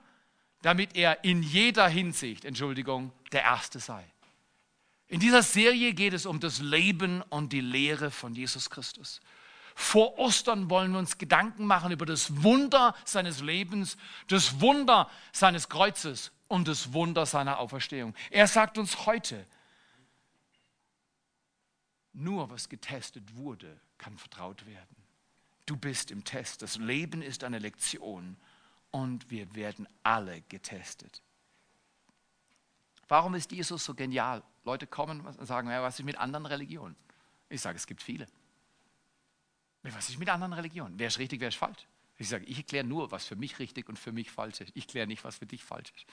damit 0.62 0.96
er 0.96 1.24
in 1.24 1.42
jeder 1.42 1.88
Hinsicht, 1.88 2.44
Entschuldigung, 2.44 3.12
der 3.32 3.42
Erste 3.42 3.80
sei. 3.80 4.04
In 5.06 5.20
dieser 5.20 5.42
Serie 5.42 5.92
geht 5.92 6.14
es 6.14 6.26
um 6.26 6.40
das 6.40 6.60
Leben 6.60 7.22
und 7.22 7.52
die 7.52 7.60
Lehre 7.60 8.10
von 8.10 8.34
Jesus 8.34 8.70
Christus. 8.70 9.20
Vor 9.74 10.18
Ostern 10.18 10.70
wollen 10.70 10.92
wir 10.92 10.98
uns 10.98 11.18
Gedanken 11.18 11.66
machen 11.66 11.92
über 11.92 12.06
das 12.06 12.42
Wunder 12.42 12.94
seines 13.04 13.40
Lebens, 13.40 13.96
das 14.28 14.60
Wunder 14.60 15.10
seines 15.32 15.68
Kreuzes 15.68 16.32
und 16.48 16.68
das 16.68 16.92
Wunder 16.92 17.26
seiner 17.26 17.58
Auferstehung. 17.58 18.14
Er 18.30 18.46
sagt 18.46 18.78
uns 18.78 19.04
heute, 19.04 19.46
nur 22.12 22.48
was 22.50 22.68
getestet 22.68 23.36
wurde, 23.36 23.80
kann 24.04 24.18
vertraut 24.18 24.66
werden. 24.66 24.96
Du 25.64 25.76
bist 25.76 26.10
im 26.10 26.24
Test. 26.24 26.60
Das 26.60 26.76
Leben 26.76 27.22
ist 27.22 27.42
eine 27.42 27.58
Lektion 27.58 28.36
und 28.90 29.30
wir 29.30 29.54
werden 29.54 29.88
alle 30.02 30.42
getestet. 30.42 31.22
Warum 33.08 33.34
ist 33.34 33.50
Jesus 33.50 33.82
so 33.82 33.94
genial? 33.94 34.42
Leute 34.64 34.86
kommen 34.86 35.22
und 35.22 35.46
sagen, 35.46 35.70
ja, 35.70 35.82
was 35.82 35.98
ist 35.98 36.04
mit 36.04 36.18
anderen 36.18 36.44
Religionen? 36.44 36.96
Ich 37.48 37.62
sage, 37.62 37.76
es 37.76 37.86
gibt 37.86 38.02
viele. 38.02 38.26
Was 39.82 40.10
ist 40.10 40.18
mit 40.18 40.28
anderen 40.28 40.52
Religionen? 40.52 40.98
Wer 40.98 41.08
ist 41.08 41.18
richtig, 41.18 41.40
wer 41.40 41.48
ist 41.48 41.56
falsch? 41.56 41.86
Ich 42.18 42.28
sage, 42.28 42.44
ich 42.44 42.58
erkläre 42.58 42.84
nur, 42.84 43.10
was 43.10 43.24
für 43.24 43.36
mich 43.36 43.58
richtig 43.58 43.88
und 43.88 43.98
für 43.98 44.12
mich 44.12 44.30
falsch 44.30 44.60
ist. 44.60 44.72
Ich 44.74 44.86
kläre 44.86 45.06
nicht, 45.06 45.24
was 45.24 45.36
für 45.36 45.46
dich 45.46 45.64
falsch 45.64 45.92
ist. 45.96 46.06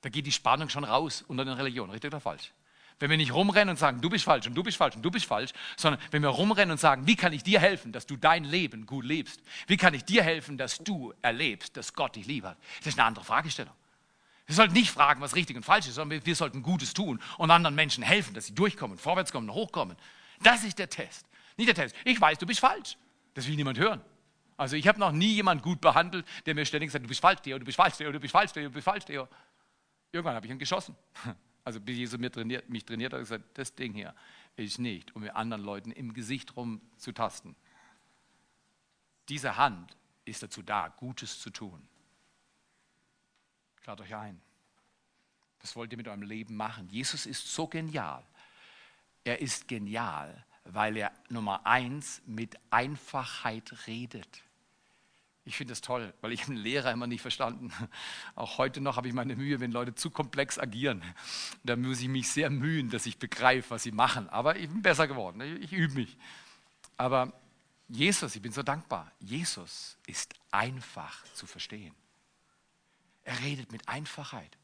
Da 0.00 0.08
geht 0.08 0.26
die 0.26 0.32
Spannung 0.32 0.70
schon 0.70 0.84
raus 0.84 1.22
unter 1.28 1.44
den 1.44 1.54
Religionen, 1.54 1.90
richtig 1.90 2.08
oder 2.08 2.20
falsch? 2.20 2.52
Wenn 2.98 3.10
wir 3.10 3.16
nicht 3.18 3.34
rumrennen 3.34 3.70
und 3.70 3.76
sagen, 3.76 4.00
du 4.00 4.08
bist 4.08 4.24
falsch 4.24 4.46
und 4.46 4.54
du 4.54 4.62
bist 4.62 4.78
falsch 4.78 4.96
und 4.96 5.02
du 5.02 5.10
bist 5.10 5.26
falsch, 5.26 5.50
sondern 5.76 6.00
wenn 6.10 6.22
wir 6.22 6.30
rumrennen 6.30 6.72
und 6.72 6.78
sagen, 6.78 7.06
wie 7.06 7.16
kann 7.16 7.32
ich 7.32 7.42
dir 7.42 7.60
helfen, 7.60 7.92
dass 7.92 8.06
du 8.06 8.16
dein 8.16 8.44
Leben 8.44 8.86
gut 8.86 9.04
lebst? 9.04 9.42
Wie 9.66 9.76
kann 9.76 9.92
ich 9.92 10.04
dir 10.04 10.22
helfen, 10.22 10.56
dass 10.56 10.78
du 10.78 11.12
erlebst, 11.20 11.76
dass 11.76 11.92
Gott 11.92 12.16
dich 12.16 12.26
lieb 12.26 12.44
hat? 12.44 12.56
Das 12.78 12.88
ist 12.88 12.98
eine 12.98 13.06
andere 13.06 13.24
Fragestellung. 13.24 13.74
Wir 14.46 14.54
sollten 14.54 14.74
nicht 14.74 14.90
fragen, 14.90 15.20
was 15.20 15.34
richtig 15.34 15.56
und 15.56 15.64
falsch 15.64 15.88
ist, 15.88 15.96
sondern 15.96 16.24
wir 16.24 16.36
sollten 16.36 16.62
Gutes 16.62 16.94
tun 16.94 17.20
und 17.36 17.50
anderen 17.50 17.74
Menschen 17.74 18.02
helfen, 18.02 18.32
dass 18.32 18.46
sie 18.46 18.54
durchkommen, 18.54 18.96
vorwärts 18.96 19.32
kommen, 19.32 19.52
hochkommen. 19.52 19.96
Das 20.42 20.64
ist 20.64 20.78
der 20.78 20.88
Test. 20.88 21.26
Nicht 21.56 21.68
der 21.68 21.74
Test. 21.74 21.94
Ich 22.04 22.20
weiß, 22.20 22.38
du 22.38 22.46
bist 22.46 22.60
falsch. 22.60 22.96
Das 23.34 23.46
will 23.46 23.56
niemand 23.56 23.78
hören. 23.78 24.00
Also 24.56 24.76
ich 24.76 24.88
habe 24.88 24.98
noch 24.98 25.12
nie 25.12 25.34
jemanden 25.34 25.62
gut 25.62 25.80
behandelt, 25.80 26.24
der 26.46 26.54
mir 26.54 26.64
ständig 26.64 26.90
sagt, 26.90 27.04
du 27.04 27.08
bist 27.08 27.20
falsch, 27.20 27.40
Theo, 27.42 27.58
du 27.58 27.64
bist 27.64 27.76
falsch, 27.76 27.96
Theo, 27.96 28.10
du 28.10 28.20
bist 28.20 28.32
falsch, 28.32 28.52
Theo, 28.52 28.64
du 28.64 28.70
bist 28.70 28.84
falsch, 28.84 29.04
Theo. 29.04 29.28
Irgendwann 30.12 30.36
habe 30.36 30.46
ich 30.46 30.52
ihn 30.52 30.58
geschossen. 30.58 30.96
Also 31.66 31.80
bis 31.80 31.96
Jesus 31.96 32.20
mich 32.20 32.30
trainiert, 32.30 32.68
mich 32.68 32.84
trainiert 32.84 33.12
hat, 33.12 33.18
gesagt, 33.18 33.58
das 33.58 33.74
Ding 33.74 33.92
hier 33.92 34.14
ist 34.54 34.78
nicht, 34.78 35.16
um 35.16 35.22
mit 35.22 35.34
anderen 35.34 35.64
Leuten 35.64 35.90
im 35.90 36.14
Gesicht 36.14 36.56
rum 36.56 36.80
zu 36.96 37.10
tasten. 37.10 37.56
Diese 39.28 39.56
Hand 39.56 39.96
ist 40.24 40.44
dazu 40.44 40.62
da, 40.62 40.86
Gutes 40.86 41.40
zu 41.40 41.50
tun. 41.50 41.88
Schaut 43.84 44.00
euch 44.00 44.14
ein. 44.14 44.40
Was 45.60 45.74
wollt 45.74 45.90
ihr 45.90 45.96
mit 45.96 46.06
eurem 46.06 46.22
Leben 46.22 46.54
machen? 46.54 46.88
Jesus 46.88 47.26
ist 47.26 47.52
so 47.52 47.66
genial. 47.66 48.24
Er 49.24 49.40
ist 49.40 49.66
genial, 49.66 50.46
weil 50.66 50.96
er 50.96 51.10
Nummer 51.30 51.66
eins 51.66 52.22
mit 52.26 52.56
Einfachheit 52.70 53.88
redet. 53.88 54.44
Ich 55.46 55.56
finde 55.56 55.70
das 55.70 55.80
toll, 55.80 56.12
weil 56.20 56.32
ich 56.32 56.44
einen 56.48 56.56
Lehrer 56.56 56.92
immer 56.92 57.06
nicht 57.06 57.22
verstanden. 57.22 57.72
Auch 58.34 58.58
heute 58.58 58.80
noch 58.80 58.96
habe 58.96 59.08
ich 59.08 59.14
meine 59.14 59.36
Mühe, 59.36 59.60
wenn 59.60 59.70
Leute 59.70 59.94
zu 59.94 60.10
komplex 60.10 60.58
agieren. 60.58 61.02
Da 61.62 61.76
muss 61.76 62.00
ich 62.00 62.08
mich 62.08 62.28
sehr 62.28 62.50
mühen, 62.50 62.90
dass 62.90 63.06
ich 63.06 63.16
begreife, 63.18 63.70
was 63.70 63.84
sie 63.84 63.92
machen. 63.92 64.28
Aber 64.28 64.56
ich 64.56 64.68
bin 64.68 64.82
besser 64.82 65.06
geworden. 65.06 65.40
Ich 65.62 65.72
übe 65.72 65.94
mich. 65.94 66.18
Aber 66.96 67.32
Jesus, 67.88 68.34
ich 68.34 68.42
bin 68.42 68.50
so 68.50 68.64
dankbar. 68.64 69.12
Jesus 69.20 69.96
ist 70.06 70.34
einfach 70.50 71.24
zu 71.32 71.46
verstehen. 71.46 71.94
Er 73.22 73.40
redet 73.40 73.70
mit 73.70 73.88
Einfachheit. 73.88 74.56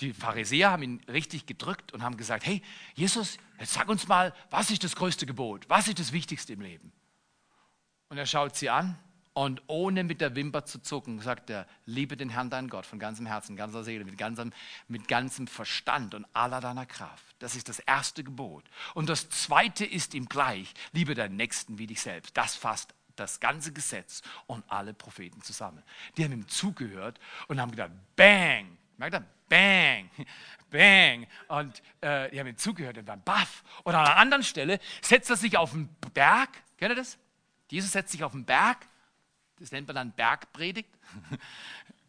Die 0.00 0.12
Pharisäer 0.12 0.72
haben 0.72 0.82
ihn 0.82 1.00
richtig 1.08 1.46
gedrückt 1.46 1.92
und 1.92 2.02
haben 2.02 2.16
gesagt: 2.16 2.44
Hey, 2.44 2.62
Jesus, 2.94 3.38
jetzt 3.60 3.74
sag 3.74 3.88
uns 3.88 4.08
mal, 4.08 4.34
was 4.50 4.70
ist 4.70 4.82
das 4.82 4.96
größte 4.96 5.26
Gebot? 5.26 5.68
Was 5.68 5.86
ist 5.86 6.00
das 6.00 6.12
Wichtigste 6.12 6.52
im 6.52 6.60
Leben? 6.60 6.92
Und 8.08 8.18
er 8.18 8.26
schaut 8.26 8.56
sie 8.56 8.70
an 8.70 8.98
und 9.36 9.60
ohne 9.66 10.02
mit 10.02 10.22
der 10.22 10.34
Wimper 10.34 10.64
zu 10.64 10.80
zucken, 10.80 11.20
sagt 11.20 11.50
er, 11.50 11.66
liebe 11.84 12.16
den 12.16 12.30
Herrn, 12.30 12.48
deinen 12.48 12.70
Gott, 12.70 12.86
von 12.86 12.98
ganzem 12.98 13.26
Herzen, 13.26 13.54
ganzer 13.54 13.84
Seele, 13.84 14.06
mit 14.06 14.16
ganzem, 14.16 14.50
mit 14.88 15.08
ganzem 15.08 15.46
Verstand 15.46 16.14
und 16.14 16.24
aller 16.32 16.62
deiner 16.62 16.86
Kraft. 16.86 17.36
Das 17.38 17.54
ist 17.54 17.68
das 17.68 17.78
erste 17.80 18.24
Gebot. 18.24 18.64
Und 18.94 19.10
das 19.10 19.28
zweite 19.28 19.84
ist 19.84 20.14
ihm 20.14 20.24
gleich, 20.24 20.72
liebe 20.92 21.14
deinen 21.14 21.36
Nächsten 21.36 21.76
wie 21.76 21.86
dich 21.86 22.00
selbst. 22.00 22.34
Das 22.34 22.56
fasst 22.56 22.94
das 23.14 23.38
ganze 23.38 23.74
Gesetz 23.74 24.22
und 24.46 24.64
alle 24.68 24.94
Propheten 24.94 25.42
zusammen. 25.42 25.82
Die 26.16 26.24
haben 26.24 26.32
ihm 26.32 26.48
zugehört 26.48 27.20
und 27.48 27.60
haben 27.60 27.72
gedacht, 27.72 27.90
bang, 28.16 28.78
merkt 28.96 29.16
ihr? 29.16 29.24
Bang, 29.50 30.08
bang. 30.70 31.26
Und 31.48 31.82
äh, 32.00 32.30
die 32.30 32.40
haben 32.40 32.46
ihm 32.46 32.56
zugehört 32.56 32.96
und 32.96 33.06
waren 33.06 33.22
baff. 33.22 33.64
Und 33.84 33.94
an 33.94 34.06
einer 34.06 34.16
anderen 34.16 34.44
Stelle 34.44 34.80
setzt 35.02 35.28
er 35.28 35.36
sich 35.36 35.58
auf 35.58 35.72
den 35.72 35.90
Berg. 36.14 36.48
Kennt 36.78 36.92
ihr 36.92 36.96
das? 36.96 37.18
Jesus 37.70 37.92
setzt 37.92 38.12
sich 38.12 38.24
auf 38.24 38.32
den 38.32 38.46
Berg 38.46 38.78
das 39.58 39.72
nennt 39.72 39.86
man 39.86 39.96
dann 39.96 40.12
Bergpredigt. 40.12 40.90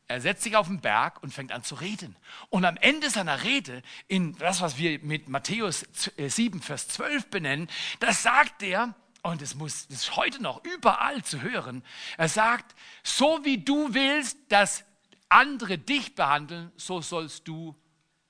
Er 0.10 0.22
setzt 0.22 0.44
sich 0.44 0.56
auf 0.56 0.68
den 0.68 0.80
Berg 0.80 1.22
und 1.22 1.34
fängt 1.34 1.52
an 1.52 1.64
zu 1.64 1.76
reden. 1.76 2.16
Und 2.50 2.64
am 2.64 2.78
Ende 2.78 3.10
seiner 3.10 3.44
Rede, 3.44 3.82
in 4.08 4.38
das, 4.38 4.62
was 4.62 4.78
wir 4.78 5.00
mit 5.00 5.28
Matthäus 5.28 5.86
7, 6.16 6.60
äh, 6.60 6.62
Vers 6.62 6.88
12 6.88 7.30
benennen, 7.30 7.68
da 8.00 8.14
sagt 8.14 8.64
er, 8.64 8.96
und 9.22 9.42
es 9.42 9.56
muss, 9.56 9.88
das 9.88 10.04
ist 10.04 10.16
heute 10.16 10.42
noch 10.42 10.64
überall 10.64 11.24
zu 11.26 11.42
hören, 11.42 11.84
er 12.16 12.30
sagt, 12.30 12.74
so 13.04 13.44
wie 13.44 13.58
du 13.58 13.94
willst, 13.94 14.38
dass 14.48 14.86
andere 15.28 15.78
dich 15.78 16.16
behandeln, 16.16 16.72
so 16.78 17.02
sollst 17.02 17.46
du 17.46 17.76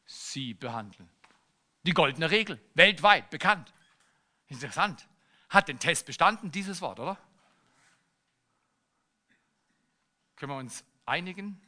sie 0.06 0.56
behandeln. 0.56 1.10
Die 1.84 1.94
goldene 1.94 2.32
Regel, 2.32 2.60
weltweit 2.74 3.30
bekannt. 3.30 3.72
Interessant. 4.48 5.08
Hat 5.50 5.68
den 5.68 5.78
Test 5.78 6.08
bestanden, 6.08 6.52
dieses 6.52 6.82
Wort, 6.82 7.00
oder? 7.00 7.18
Können 10.38 10.52
wir 10.52 10.58
uns 10.58 10.86
einigen? 11.06 11.60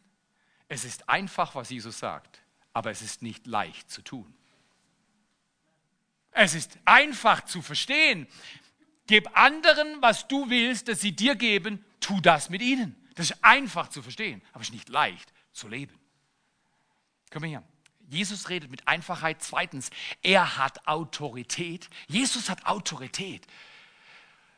Es 0.67 0.85
ist 0.85 1.09
einfach, 1.09 1.55
was 1.55 1.69
Jesus 1.69 1.99
sagt, 1.99 2.41
aber 2.71 2.91
es 2.91 3.01
ist 3.01 3.21
nicht 3.21 3.47
leicht 3.47 3.91
zu 3.91 4.01
tun. 4.01 4.33
Es 6.31 6.53
ist 6.53 6.77
einfach 6.85 7.43
zu 7.43 7.61
verstehen. 7.61 8.27
Gib 9.07 9.35
anderen, 9.35 10.01
was 10.01 10.27
du 10.27 10.49
willst, 10.49 10.87
dass 10.87 11.01
sie 11.01 11.11
dir 11.11 11.35
geben, 11.35 11.83
tu 11.99 12.21
das 12.21 12.49
mit 12.49 12.61
ihnen. 12.61 12.95
Das 13.15 13.31
ist 13.31 13.43
einfach 13.43 13.89
zu 13.89 14.03
verstehen, 14.03 14.41
aber 14.53 14.61
es 14.61 14.69
ist 14.69 14.73
nicht 14.73 14.89
leicht 14.89 15.33
zu 15.51 15.67
leben. 15.67 15.99
Komm 17.31 17.43
her. 17.43 17.63
Jesus 18.07 18.49
redet 18.49 18.71
mit 18.71 18.87
Einfachheit. 18.87 19.41
Zweitens, 19.41 19.89
er 20.21 20.57
hat 20.57 20.87
Autorität. 20.87 21.89
Jesus 22.07 22.49
hat 22.49 22.65
Autorität. 22.65 23.45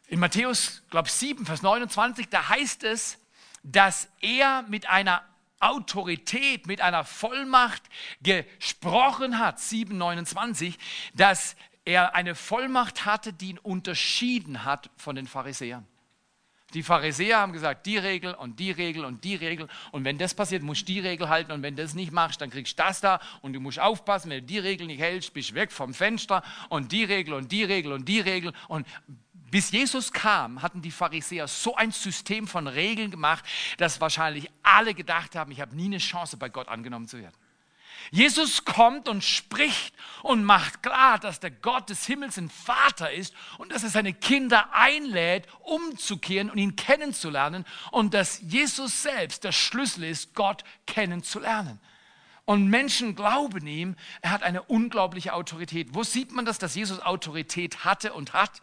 In 0.07 0.19
Matthäus, 0.19 0.83
glaube 0.89 1.07
ich, 1.07 1.13
7, 1.13 1.45
Vers 1.45 1.61
29, 1.61 2.27
da 2.29 2.49
heißt 2.49 2.83
es, 2.83 3.17
dass 3.63 4.09
er 4.21 4.63
mit 4.63 4.89
einer 4.89 5.23
Autorität, 5.59 6.65
mit 6.65 6.81
einer 6.81 7.03
Vollmacht 7.03 7.83
gesprochen 8.21 9.39
hat, 9.39 9.59
7, 9.59 9.97
29, 9.97 10.77
dass 11.13 11.55
er 11.85 12.15
eine 12.15 12.35
Vollmacht 12.35 13.05
hatte, 13.05 13.33
die 13.33 13.51
ihn 13.51 13.59
unterschieden 13.59 14.65
hat 14.65 14.89
von 14.97 15.15
den 15.15 15.27
Pharisäern. 15.27 15.85
Die 16.73 16.83
Pharisäer 16.83 17.39
haben 17.39 17.51
gesagt, 17.51 17.85
die 17.85 17.97
Regel 17.97 18.33
und 18.33 18.59
die 18.59 18.71
Regel 18.71 19.03
und 19.03 19.23
die 19.25 19.35
Regel. 19.35 19.67
Und 19.91 20.05
wenn 20.05 20.17
das 20.17 20.33
passiert, 20.33 20.63
musst 20.63 20.87
du 20.87 20.93
die 20.93 20.99
Regel 21.01 21.27
halten. 21.27 21.51
Und 21.51 21.63
wenn 21.63 21.75
du 21.75 21.81
das 21.81 21.95
nicht 21.95 22.13
machst, 22.13 22.39
dann 22.39 22.49
kriegst 22.49 22.79
du 22.79 22.83
das 22.83 23.01
da. 23.01 23.19
Und 23.41 23.53
du 23.53 23.59
musst 23.59 23.79
aufpassen, 23.79 24.29
wenn 24.29 24.39
du 24.39 24.45
die 24.45 24.59
Regel 24.59 24.87
nicht 24.87 25.01
hältst, 25.01 25.33
bist 25.33 25.51
du 25.51 25.55
weg 25.55 25.71
vom 25.71 25.93
Fenster. 25.93 26.43
Und 26.69 26.93
die 26.93 27.03
Regel 27.03 27.33
und 27.33 27.51
die 27.51 27.65
Regel 27.65 27.91
und 27.91 28.07
die 28.07 28.21
Regel. 28.21 28.53
Und 28.69 28.87
bis 29.51 29.71
Jesus 29.71 30.11
kam, 30.13 30.61
hatten 30.61 30.81
die 30.81 30.91
Pharisäer 30.91 31.47
so 31.47 31.75
ein 31.75 31.91
System 31.91 32.47
von 32.47 32.67
Regeln 32.67 33.11
gemacht, 33.11 33.45
dass 33.77 34.01
wahrscheinlich 34.01 34.49
alle 34.63 34.93
gedacht 34.93 35.35
haben, 35.35 35.51
ich 35.51 35.61
habe 35.61 35.75
nie 35.75 35.85
eine 35.85 35.97
Chance, 35.97 36.37
bei 36.37 36.49
Gott 36.49 36.69
angenommen 36.69 37.07
zu 37.07 37.19
werden. 37.19 37.35
Jesus 38.09 38.65
kommt 38.65 39.07
und 39.07 39.23
spricht 39.23 39.93
und 40.23 40.43
macht 40.43 40.81
klar, 40.81 41.19
dass 41.19 41.39
der 41.39 41.51
Gott 41.51 41.89
des 41.89 42.05
Himmels 42.07 42.37
ein 42.37 42.49
Vater 42.49 43.11
ist 43.11 43.35
und 43.57 43.71
dass 43.71 43.83
er 43.83 43.89
seine 43.89 44.13
Kinder 44.13 44.73
einlädt, 44.73 45.47
umzukehren 45.59 46.49
und 46.49 46.57
ihn 46.57 46.75
kennenzulernen 46.75 47.65
und 47.91 48.13
dass 48.13 48.41
Jesus 48.41 49.03
selbst 49.03 49.43
der 49.43 49.51
Schlüssel 49.51 50.05
ist, 50.05 50.33
Gott 50.33 50.63
kennenzulernen. 50.87 51.79
Und 52.45 52.69
Menschen 52.69 53.15
glauben 53.15 53.67
ihm, 53.67 53.95
er 54.21 54.31
hat 54.31 54.43
eine 54.43 54.63
unglaubliche 54.63 55.33
Autorität. 55.33 55.89
Wo 55.91 56.03
sieht 56.03 56.31
man 56.31 56.45
das, 56.45 56.57
dass 56.57 56.75
Jesus 56.75 56.99
Autorität 56.99 57.85
hatte 57.85 58.13
und 58.13 58.33
hat? 58.33 58.61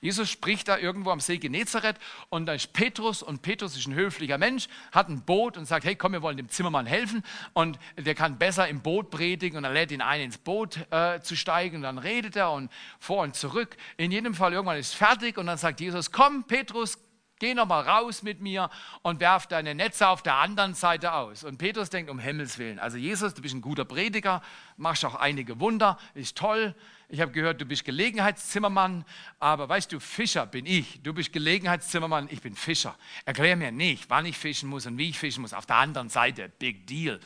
Jesus 0.00 0.30
spricht 0.30 0.68
da 0.68 0.78
irgendwo 0.78 1.10
am 1.10 1.20
See 1.20 1.38
Genezareth 1.38 1.96
und 2.28 2.46
da 2.46 2.52
ist 2.52 2.72
Petrus 2.72 3.22
und 3.22 3.42
Petrus 3.42 3.76
ist 3.76 3.86
ein 3.86 3.94
höflicher 3.94 4.38
Mensch, 4.38 4.68
hat 4.92 5.08
ein 5.08 5.22
Boot 5.22 5.56
und 5.56 5.64
sagt, 5.64 5.84
hey 5.84 5.96
komm, 5.96 6.12
wir 6.12 6.22
wollen 6.22 6.36
dem 6.36 6.48
Zimmermann 6.48 6.86
helfen 6.86 7.24
und 7.52 7.78
der 7.96 8.14
kann 8.14 8.38
besser 8.38 8.68
im 8.68 8.80
Boot 8.80 9.10
predigen 9.10 9.58
und 9.58 9.64
er 9.64 9.72
lädt 9.72 9.90
ihn 9.90 10.00
ein, 10.00 10.20
ins 10.20 10.38
Boot 10.38 10.78
äh, 10.90 11.20
zu 11.20 11.36
steigen 11.36 11.76
und 11.76 11.82
dann 11.82 11.98
redet 11.98 12.36
er 12.36 12.52
und 12.52 12.70
vor 12.98 13.22
und 13.22 13.34
zurück. 13.34 13.76
In 13.96 14.12
jedem 14.12 14.34
Fall 14.34 14.52
irgendwann 14.52 14.78
ist 14.78 14.94
fertig 14.94 15.36
und 15.36 15.46
dann 15.46 15.58
sagt 15.58 15.80
Jesus, 15.80 16.12
komm 16.12 16.44
Petrus, 16.44 16.98
geh 17.38 17.54
noch 17.54 17.66
mal 17.66 17.80
raus 17.80 18.22
mit 18.22 18.40
mir 18.40 18.70
und 19.02 19.20
werf 19.20 19.46
deine 19.46 19.74
Netze 19.74 20.08
auf 20.08 20.22
der 20.22 20.36
anderen 20.36 20.74
Seite 20.74 21.12
aus. 21.12 21.44
Und 21.44 21.58
Petrus 21.58 21.90
denkt, 21.90 22.10
um 22.10 22.18
Himmels 22.18 22.58
Willen, 22.58 22.78
also 22.78 22.96
Jesus, 22.96 23.34
du 23.34 23.42
bist 23.42 23.54
ein 23.54 23.60
guter 23.60 23.84
Prediger, 23.84 24.42
machst 24.76 25.04
auch 25.04 25.14
einige 25.14 25.60
Wunder, 25.60 25.98
ist 26.14 26.36
toll, 26.36 26.74
ich 27.10 27.20
habe 27.22 27.32
gehört, 27.32 27.58
du 27.58 27.64
bist 27.64 27.86
Gelegenheitszimmermann, 27.86 29.04
aber 29.38 29.66
weißt 29.66 29.90
du, 29.90 29.98
Fischer 29.98 30.44
bin 30.44 30.66
ich. 30.66 31.02
Du 31.02 31.14
bist 31.14 31.32
Gelegenheitszimmermann, 31.32 32.28
ich 32.30 32.42
bin 32.42 32.54
Fischer. 32.54 32.98
Erklär 33.24 33.56
mir 33.56 33.72
nicht, 33.72 34.10
wann 34.10 34.26
ich 34.26 34.36
fischen 34.36 34.68
muss 34.68 34.84
und 34.84 34.98
wie 34.98 35.08
ich 35.08 35.18
fischen 35.18 35.40
muss. 35.40 35.54
Auf 35.54 35.64
der 35.64 35.76
anderen 35.76 36.10
Seite, 36.10 36.50
big 36.50 36.86
deal. 36.86 37.18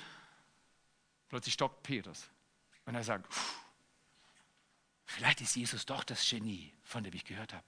Plötzlich 1.28 1.54
stockt 1.54 1.82
Petrus 1.82 2.28
und 2.84 2.94
er 2.94 3.02
sagt, 3.02 3.26
vielleicht 5.04 5.40
ist 5.40 5.56
Jesus 5.56 5.84
doch 5.84 6.04
das 6.04 6.28
Genie, 6.30 6.72
von 6.84 7.02
dem 7.02 7.14
ich 7.14 7.24
gehört 7.24 7.52
habe. 7.52 7.64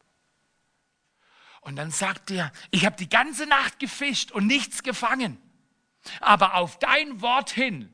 Und 1.63 1.75
dann 1.75 1.91
sagt 1.91 2.31
er, 2.31 2.53
ich 2.71 2.87
habe 2.87 2.95
die 2.95 3.09
ganze 3.09 3.47
Nacht 3.47 3.81
gefischt 3.81 4.31
und 4.31 4.47
nichts 4.47 4.85
gefangen. 4.85 5.39
Aber 6.21 6.55
auf 6.55 6.79
dein 6.79 7.23
Wort 7.23 7.51
hin 7.51 7.91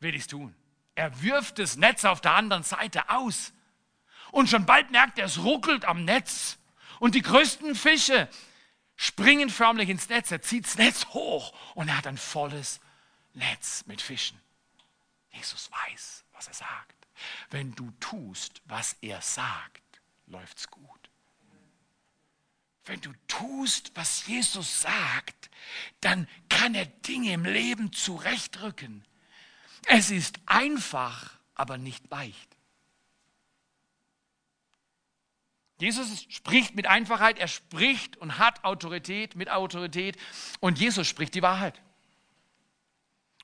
will 0.00 0.14
ich 0.14 0.22
es 0.22 0.26
tun. 0.26 0.54
Er 0.96 1.22
wirft 1.22 1.58
das 1.60 1.76
Netz 1.76 2.04
auf 2.04 2.20
der 2.20 2.32
anderen 2.32 2.64
Seite 2.64 3.10
aus. 3.10 3.52
Und 4.32 4.48
schon 4.48 4.66
bald 4.66 4.90
merkt 4.90 5.18
er, 5.18 5.26
es 5.26 5.38
ruckelt 5.44 5.84
am 5.84 6.04
Netz. 6.04 6.58
Und 6.98 7.14
die 7.14 7.22
größten 7.22 7.74
Fische 7.74 8.28
springen 8.96 9.50
förmlich 9.50 9.90
ins 9.90 10.08
Netz. 10.08 10.30
Er 10.30 10.42
zieht 10.42 10.64
das 10.64 10.78
Netz 10.78 11.06
hoch 11.08 11.54
und 11.74 11.88
er 11.88 11.98
hat 11.98 12.06
ein 12.06 12.16
volles 12.16 12.80
Netz 13.34 13.84
mit 13.86 14.00
Fischen. 14.00 14.40
Jesus 15.30 15.70
weiß, 15.70 16.24
was 16.32 16.48
er 16.48 16.54
sagt. 16.54 17.06
Wenn 17.50 17.74
du 17.74 17.90
tust, 18.00 18.62
was 18.64 18.96
er 19.02 19.20
sagt, 19.20 20.00
läuft's 20.26 20.70
gut. 20.70 21.10
Wenn 22.86 23.02
du 23.02 23.12
tust, 23.28 23.92
was 23.94 24.26
Jesus 24.26 24.80
sagt, 24.80 25.50
dann 26.00 26.26
kann 26.48 26.74
er 26.74 26.86
Dinge 26.86 27.32
im 27.32 27.44
Leben 27.44 27.92
zurechtrücken. 27.92 29.04
Es 29.86 30.10
ist 30.10 30.38
einfach, 30.46 31.38
aber 31.54 31.78
nicht 31.78 32.10
leicht. 32.10 32.56
Jesus 35.78 36.24
spricht 36.28 36.74
mit 36.74 36.86
Einfachheit, 36.86 37.38
er 37.38 37.48
spricht 37.48 38.16
und 38.16 38.38
hat 38.38 38.64
Autorität 38.64 39.36
mit 39.36 39.50
Autorität 39.50 40.16
und 40.60 40.78
Jesus 40.78 41.06
spricht 41.06 41.34
die 41.34 41.42
Wahrheit. 41.42 41.80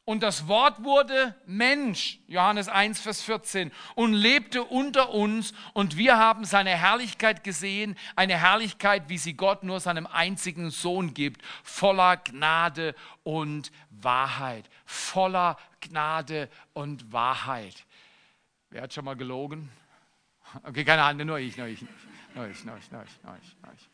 Und 0.05 0.25
das 0.25 0.49
Wort 0.49 0.83
wurde 0.83 1.37
Mensch, 1.47 2.19
Johannes 2.27 2.69
1, 2.69 3.01
Vers 3.01 3.23
14, 3.23 3.71
und 3.95 4.13
lebte 4.15 4.65
unter 4.65 5.11
uns 5.11 5.55
und 5.75 5.97
wir 5.97 6.19
haben 6.19 6.45
seine 6.45 6.71
Herrlichkeit 6.71 7.45
gesehen, 7.45 7.97
eine 8.17 8.37
Herrlichkeit, 8.37 9.09
wie 9.09 9.19
sie 9.19 9.35
Gott 9.35 9.63
nur 9.63 9.79
seinem 9.79 10.09
einzigen 10.09 10.71
Sohn 10.71 11.15
gibt, 11.15 11.43
voller 11.63 12.17
Gnade 12.17 12.97
und 13.23 13.71
Wahrheit. 13.91 14.69
Voller 14.87 15.57
Gnade 15.81 16.49
und 16.73 17.13
Wahrheit. 17.13 17.87
Wer 18.71 18.83
hat 18.83 18.93
schon 18.93 19.05
mal 19.05 19.17
gelogen? 19.17 19.71
Okay, 20.65 20.85
keine 20.85 21.05
Hand, 21.05 21.25
nur 21.25 21.39
ich, 21.39 21.57
nur 21.57 21.69
ich, 21.69 21.81
nur 22.35 22.49
ich, 22.49 22.65
nur 22.65 22.77
ich, 22.77 22.91
nur 22.91 23.05
ich, 23.05 23.23
nur 23.23 23.37
ich, 23.41 23.57
nur 23.63 23.73
ich. 23.73 23.92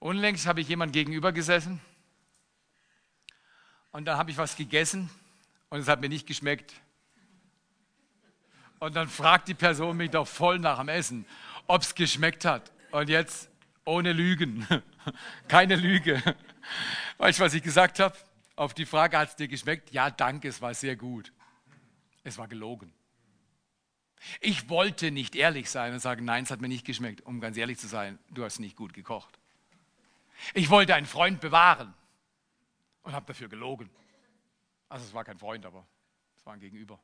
Unlängst 0.00 0.46
habe 0.46 0.60
ich 0.60 0.68
jemand 0.68 0.92
gegenüber 0.92 1.32
gesessen 1.32 1.80
und 3.90 4.04
dann 4.04 4.16
habe 4.16 4.30
ich 4.30 4.36
was 4.36 4.56
gegessen 4.56 5.10
und 5.70 5.80
es 5.80 5.88
hat 5.88 6.00
mir 6.00 6.08
nicht 6.08 6.26
geschmeckt. 6.26 6.72
Und 8.78 8.94
dann 8.94 9.08
fragt 9.08 9.48
die 9.48 9.54
Person 9.54 9.96
mich 9.96 10.10
doch 10.10 10.28
voll 10.28 10.60
nach 10.60 10.78
dem 10.78 10.88
Essen, 10.88 11.26
ob 11.66 11.82
es 11.82 11.94
geschmeckt 11.94 12.44
hat. 12.44 12.70
Und 12.92 13.08
jetzt 13.08 13.50
ohne 13.84 14.12
Lügen, 14.12 14.66
keine 15.48 15.74
Lüge. 15.74 16.22
Weißt 17.16 17.40
du, 17.40 17.44
was 17.44 17.54
ich 17.54 17.62
gesagt 17.62 17.98
habe? 17.98 18.16
Auf 18.54 18.74
die 18.74 18.86
Frage, 18.86 19.18
hat 19.18 19.30
es 19.30 19.36
dir 19.36 19.48
geschmeckt? 19.48 19.90
Ja, 19.92 20.10
danke, 20.10 20.48
es 20.48 20.60
war 20.62 20.74
sehr 20.74 20.94
gut. 20.94 21.32
Es 22.22 22.38
war 22.38 22.46
gelogen. 22.46 22.92
Ich 24.40 24.68
wollte 24.68 25.10
nicht 25.10 25.36
ehrlich 25.36 25.70
sein 25.70 25.92
und 25.92 26.00
sagen, 26.00 26.24
nein, 26.24 26.44
es 26.44 26.50
hat 26.50 26.60
mir 26.60 26.68
nicht 26.68 26.84
geschmeckt. 26.84 27.22
Um 27.22 27.40
ganz 27.40 27.56
ehrlich 27.56 27.78
zu 27.78 27.86
sein, 27.86 28.18
du 28.30 28.44
hast 28.44 28.58
nicht 28.58 28.76
gut 28.76 28.92
gekocht. 28.92 29.38
Ich 30.58 30.70
wollte 30.70 30.92
einen 30.96 31.06
Freund 31.06 31.40
bewahren 31.40 31.94
und 33.04 33.12
habe 33.12 33.26
dafür 33.26 33.48
gelogen. 33.48 33.88
Also 34.88 35.04
es 35.04 35.14
war 35.14 35.22
kein 35.22 35.38
Freund, 35.38 35.64
aber 35.64 35.86
es 36.36 36.44
war 36.44 36.54
ein 36.54 36.58
Gegenüber. 36.58 36.98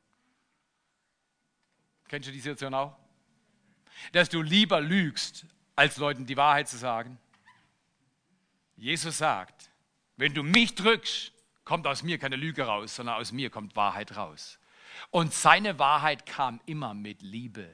Kennst 2.09 2.27
du 2.27 2.33
die 2.33 2.41
Situation 2.41 2.73
auch? 2.73 2.97
Dass 4.11 4.27
du 4.27 4.41
lieber 4.41 4.81
lügst, 4.81 5.45
als 5.73 5.95
Leuten 5.95 6.25
die 6.25 6.35
Wahrheit 6.35 6.67
zu 6.67 6.75
sagen. 6.75 7.17
Jesus 8.75 9.19
sagt, 9.19 9.71
wenn 10.17 10.33
du 10.33 10.43
mich 10.43 10.75
drückst, 10.75 11.31
kommt 11.63 11.87
aus 11.87 12.03
mir 12.03 12.19
keine 12.19 12.35
Lüge 12.35 12.63
raus, 12.63 12.97
sondern 12.97 13.15
aus 13.15 13.31
mir 13.31 13.49
kommt 13.49 13.77
Wahrheit 13.77 14.17
raus. 14.17 14.59
Und 15.11 15.33
seine 15.33 15.79
Wahrheit 15.79 16.25
kam 16.25 16.59
immer 16.65 16.93
mit 16.93 17.21
Liebe, 17.21 17.73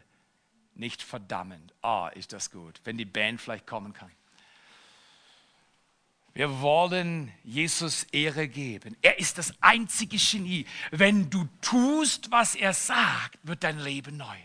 nicht 0.76 1.02
verdammend. 1.02 1.74
Ah, 1.82 2.06
oh, 2.06 2.12
ist 2.14 2.34
das 2.34 2.52
gut, 2.52 2.80
wenn 2.84 3.00
die 3.00 3.06
Band 3.06 3.42
vielleicht 3.42 3.66
kommen 3.66 3.94
kann. 3.94 4.12
Wir 6.34 6.62
wollen 6.62 7.32
Jesus 7.44 8.04
Ehre 8.12 8.48
geben. 8.48 8.96
Er 9.02 9.20
ist 9.20 9.38
das 9.38 9.54
einzige 9.60 10.18
Genie. 10.18 10.66
Wenn 10.92 11.30
du 11.30 11.48
tust, 11.62 12.32
was 12.32 12.56
er 12.56 12.74
sagt, 12.74 13.38
wird 13.44 13.64
dein 13.64 13.80
Leben 13.80 14.16
neu. 14.16 14.38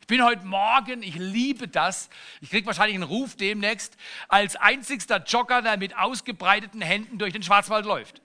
Ich 0.00 0.06
bin 0.06 0.22
heute 0.22 0.44
Morgen, 0.46 1.02
ich 1.02 1.16
liebe 1.16 1.66
das. 1.66 2.08
Ich 2.40 2.50
kriege 2.50 2.66
wahrscheinlich 2.66 2.94
einen 2.94 3.04
Ruf 3.04 3.36
demnächst 3.36 3.96
als 4.28 4.54
einzigster 4.54 5.24
Jogger, 5.24 5.62
der 5.62 5.76
mit 5.76 5.96
ausgebreiteten 5.96 6.82
Händen 6.82 7.18
durch 7.18 7.32
den 7.32 7.42
Schwarzwald 7.42 7.84
läuft. 7.84 8.20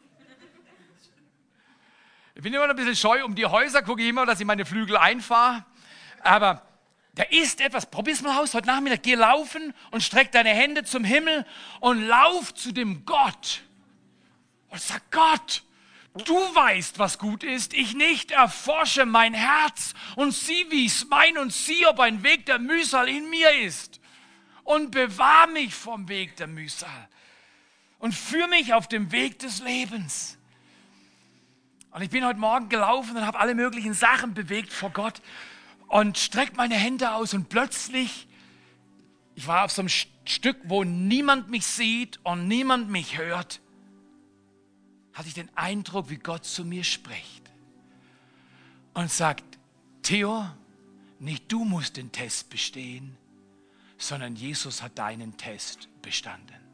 Ich 2.35 2.43
bin 2.43 2.53
immer 2.53 2.67
noch 2.67 2.73
ein 2.73 2.75
bisschen 2.75 2.95
scheu 2.95 3.25
um 3.25 3.33
die 3.33 3.45
Häuser, 3.45 3.81
gucke 3.81 4.03
ich 4.03 4.09
immer, 4.09 4.25
dass 4.25 4.39
ich 4.39 4.45
meine 4.45 4.65
Flügel 4.65 4.97
einfahre. 4.97 5.65
Aber 6.21 6.61
da 7.15 7.23
ist 7.23 7.61
etwas. 7.61 7.85
Probier's 7.85 8.21
mal 8.21 8.39
aus 8.39 8.53
heute 8.53 8.67
Nachmittag. 8.67 9.03
Geh 9.03 9.15
laufen 9.15 9.73
und 9.91 10.01
streck 10.01 10.31
deine 10.31 10.49
Hände 10.49 10.83
zum 10.83 11.03
Himmel 11.03 11.45
und 11.79 12.01
lauf 12.01 12.53
zu 12.53 12.71
dem 12.71 13.05
Gott. 13.05 13.63
Und 14.69 14.81
sag 14.81 15.09
Gott, 15.11 15.63
Du 16.25 16.33
weißt, 16.33 16.97
was 16.99 17.19
gut 17.19 17.43
ist, 17.43 17.73
ich 17.73 17.93
nicht. 17.93 18.31
Erforsche 18.31 19.05
mein 19.05 19.33
Herz 19.33 19.93
und 20.15 20.33
sieh, 20.33 20.65
wie 20.69 20.85
ich's 20.85 21.05
mein 21.09 21.37
und 21.37 21.53
sieh, 21.53 21.85
ob 21.85 21.99
ein 21.99 22.23
Weg 22.23 22.45
der 22.45 22.59
Mühsal 22.59 23.07
in 23.07 23.29
mir 23.29 23.51
ist. 23.61 23.99
Und 24.63 24.91
bewahr 24.91 25.47
mich 25.47 25.73
vom 25.73 26.09
Weg 26.09 26.35
der 26.37 26.47
Mühsal 26.47 27.07
und 27.99 28.13
führ 28.13 28.47
mich 28.47 28.73
auf 28.73 28.87
dem 28.87 29.11
Weg 29.11 29.39
des 29.39 29.61
Lebens. 29.61 30.37
Und 31.91 32.01
ich 32.01 32.09
bin 32.09 32.25
heute 32.25 32.39
Morgen 32.39 32.69
gelaufen 32.69 33.17
und 33.17 33.25
habe 33.25 33.39
alle 33.39 33.55
möglichen 33.55 33.93
Sachen 33.93 34.33
bewegt 34.33 34.71
vor 34.71 34.91
Gott 34.91 35.21
und 35.89 36.17
streckt 36.17 36.55
meine 36.55 36.75
Hände 36.75 37.11
aus 37.11 37.33
und 37.33 37.49
plötzlich, 37.49 38.27
ich 39.35 39.47
war 39.47 39.65
auf 39.65 39.71
so 39.71 39.81
einem 39.81 39.89
Stück, 39.89 40.57
wo 40.63 40.83
niemand 40.83 41.49
mich 41.49 41.65
sieht 41.65 42.19
und 42.23 42.47
niemand 42.47 42.89
mich 42.89 43.17
hört, 43.17 43.59
hatte 45.13 45.27
ich 45.27 45.33
den 45.33 45.49
Eindruck, 45.55 46.09
wie 46.09 46.17
Gott 46.17 46.45
zu 46.45 46.63
mir 46.63 46.83
spricht 46.83 47.51
und 48.93 49.11
sagt, 49.11 49.43
Theo, 50.03 50.45
nicht 51.19 51.51
du 51.51 51.65
musst 51.65 51.97
den 51.97 52.11
Test 52.11 52.49
bestehen, 52.49 53.17
sondern 53.97 54.35
Jesus 54.35 54.81
hat 54.81 54.97
deinen 54.97 55.35
Test 55.37 55.89
bestanden. 56.01 56.68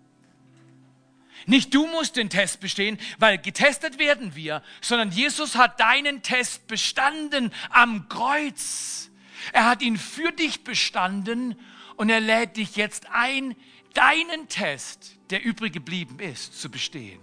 Nicht 1.46 1.74
du 1.74 1.86
musst 1.88 2.16
den 2.16 2.30
Test 2.30 2.60
bestehen, 2.60 2.98
weil 3.20 3.38
getestet 3.38 4.00
werden 4.00 4.36
wir, 4.36 4.64
sondern 4.82 5.12
Jesus 5.12 5.56
hat 5.56 5.80
deinen 5.80 6.22
Test 6.22 6.68
bestanden 6.68 7.52
am 7.70 8.10
Kreuz. 8.10 9.12
Er 9.54 9.66
hat 9.66 9.82
ihn 9.82 9.98
für 9.98 10.32
dich 10.32 10.64
bestanden 10.64 11.56
und 11.98 12.10
er 12.10 12.20
lädt 12.20 12.58
dich 12.58 12.76
jetzt 12.76 13.08
ein, 13.12 13.56
deinen 13.94 14.48
Test, 14.50 15.18
der 15.30 15.44
übrig 15.44 15.74
geblieben 15.74 16.20
ist, 16.20 16.60
zu 16.60 16.70
bestehen. 16.70 17.20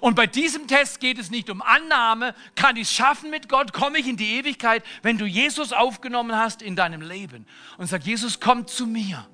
Und 0.00 0.16
bei 0.16 0.26
diesem 0.26 0.66
Test 0.66 1.00
geht 1.00 1.18
es 1.18 1.30
nicht 1.30 1.48
um 1.48 1.62
Annahme, 1.62 2.34
kann 2.54 2.76
ich 2.76 2.82
es 2.82 2.92
schaffen 2.92 3.30
mit 3.30 3.48
Gott, 3.48 3.72
komme 3.72 3.98
ich 3.98 4.06
in 4.06 4.16
die 4.16 4.36
Ewigkeit, 4.36 4.84
wenn 5.02 5.16
du 5.16 5.24
Jesus 5.24 5.72
aufgenommen 5.72 6.36
hast 6.36 6.60
in 6.60 6.76
deinem 6.76 7.00
Leben 7.00 7.46
und 7.78 7.86
sag, 7.86 8.04
Jesus, 8.04 8.38
komm 8.38 8.66
zu 8.66 8.86
mir. 8.86 9.26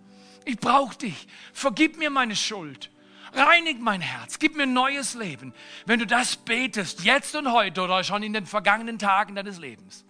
Ich 0.45 0.59
brauche 0.59 0.97
dich. 0.97 1.27
Vergib 1.53 1.99
mir 1.99 2.11
meine 2.11 2.37
Schuld. 2.37 2.91
Reinig 3.33 3.81
mein 3.81 4.01
Herz, 4.01 4.39
gib 4.39 4.57
mir 4.57 4.67
neues 4.67 5.15
Leben. 5.15 5.53
Wenn 5.87 5.99
du 5.99 6.07
das 6.07 6.37
betest, 6.37 7.05
jetzt 7.05 7.37
und 7.37 7.53
heute 7.53 7.83
oder 7.83 8.03
schon 8.05 8.23
in 8.23 8.33
den 8.33 8.47
vergangenen 8.47 8.99
Tagen 8.99 9.35
deines 9.35 9.59
Lebens, 9.59 10.05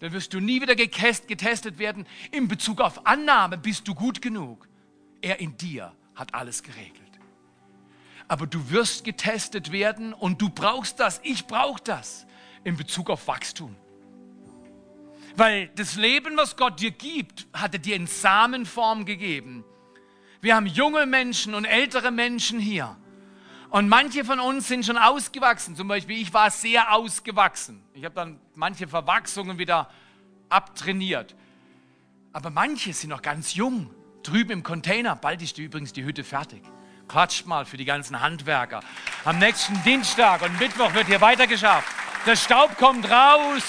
dann 0.00 0.12
wirst 0.12 0.34
du 0.34 0.40
nie 0.40 0.60
wieder 0.60 0.74
getestet 0.74 1.78
werden 1.78 2.06
in 2.32 2.48
Bezug 2.48 2.80
auf 2.80 3.06
Annahme, 3.06 3.56
bist 3.56 3.86
du 3.86 3.94
gut 3.94 4.20
genug. 4.20 4.68
Er 5.20 5.38
in 5.38 5.56
dir 5.56 5.92
hat 6.16 6.34
alles 6.34 6.62
geregelt. 6.62 7.00
Aber 8.26 8.46
du 8.46 8.70
wirst 8.70 9.04
getestet 9.04 9.70
werden 9.70 10.12
und 10.12 10.42
du 10.42 10.48
brauchst 10.48 10.98
das, 10.98 11.20
ich 11.22 11.46
brauche 11.46 11.82
das 11.82 12.26
in 12.64 12.76
Bezug 12.76 13.10
auf 13.10 13.28
Wachstum. 13.28 13.76
Weil 15.36 15.68
das 15.76 15.96
Leben, 15.96 16.36
was 16.36 16.56
Gott 16.56 16.80
dir 16.80 16.90
gibt, 16.90 17.46
hat 17.52 17.74
er 17.74 17.78
dir 17.78 17.96
in 17.96 18.06
Samenform 18.06 19.04
gegeben. 19.04 19.64
Wir 20.42 20.56
haben 20.56 20.66
junge 20.66 21.06
Menschen 21.06 21.54
und 21.54 21.64
ältere 21.64 22.10
Menschen 22.10 22.58
hier. 22.58 22.96
Und 23.70 23.88
manche 23.88 24.24
von 24.24 24.40
uns 24.40 24.66
sind 24.66 24.84
schon 24.84 24.98
ausgewachsen. 24.98 25.76
Zum 25.76 25.86
Beispiel, 25.86 26.20
ich 26.20 26.34
war 26.34 26.50
sehr 26.50 26.92
ausgewachsen. 26.92 27.80
Ich 27.94 28.04
habe 28.04 28.16
dann 28.16 28.40
manche 28.56 28.88
Verwachsungen 28.88 29.56
wieder 29.58 29.88
abtrainiert. 30.48 31.36
Aber 32.32 32.50
manche 32.50 32.92
sind 32.92 33.10
noch 33.10 33.22
ganz 33.22 33.54
jung. 33.54 33.94
Drüben 34.24 34.50
im 34.50 34.62
Container. 34.64 35.14
Bald 35.14 35.42
ist 35.42 35.58
die, 35.58 35.62
übrigens 35.62 35.92
die 35.92 36.02
Hütte 36.02 36.24
fertig. 36.24 36.62
Klatscht 37.06 37.46
mal 37.46 37.64
für 37.64 37.76
die 37.76 37.84
ganzen 37.84 38.20
Handwerker. 38.20 38.80
Am 39.24 39.38
nächsten 39.38 39.80
Dienstag 39.84 40.42
und 40.42 40.58
Mittwoch 40.58 40.92
wird 40.92 41.06
hier 41.06 41.20
weitergeschafft. 41.20 41.86
Der 42.26 42.34
Staub 42.34 42.76
kommt 42.78 43.08
raus 43.08 43.62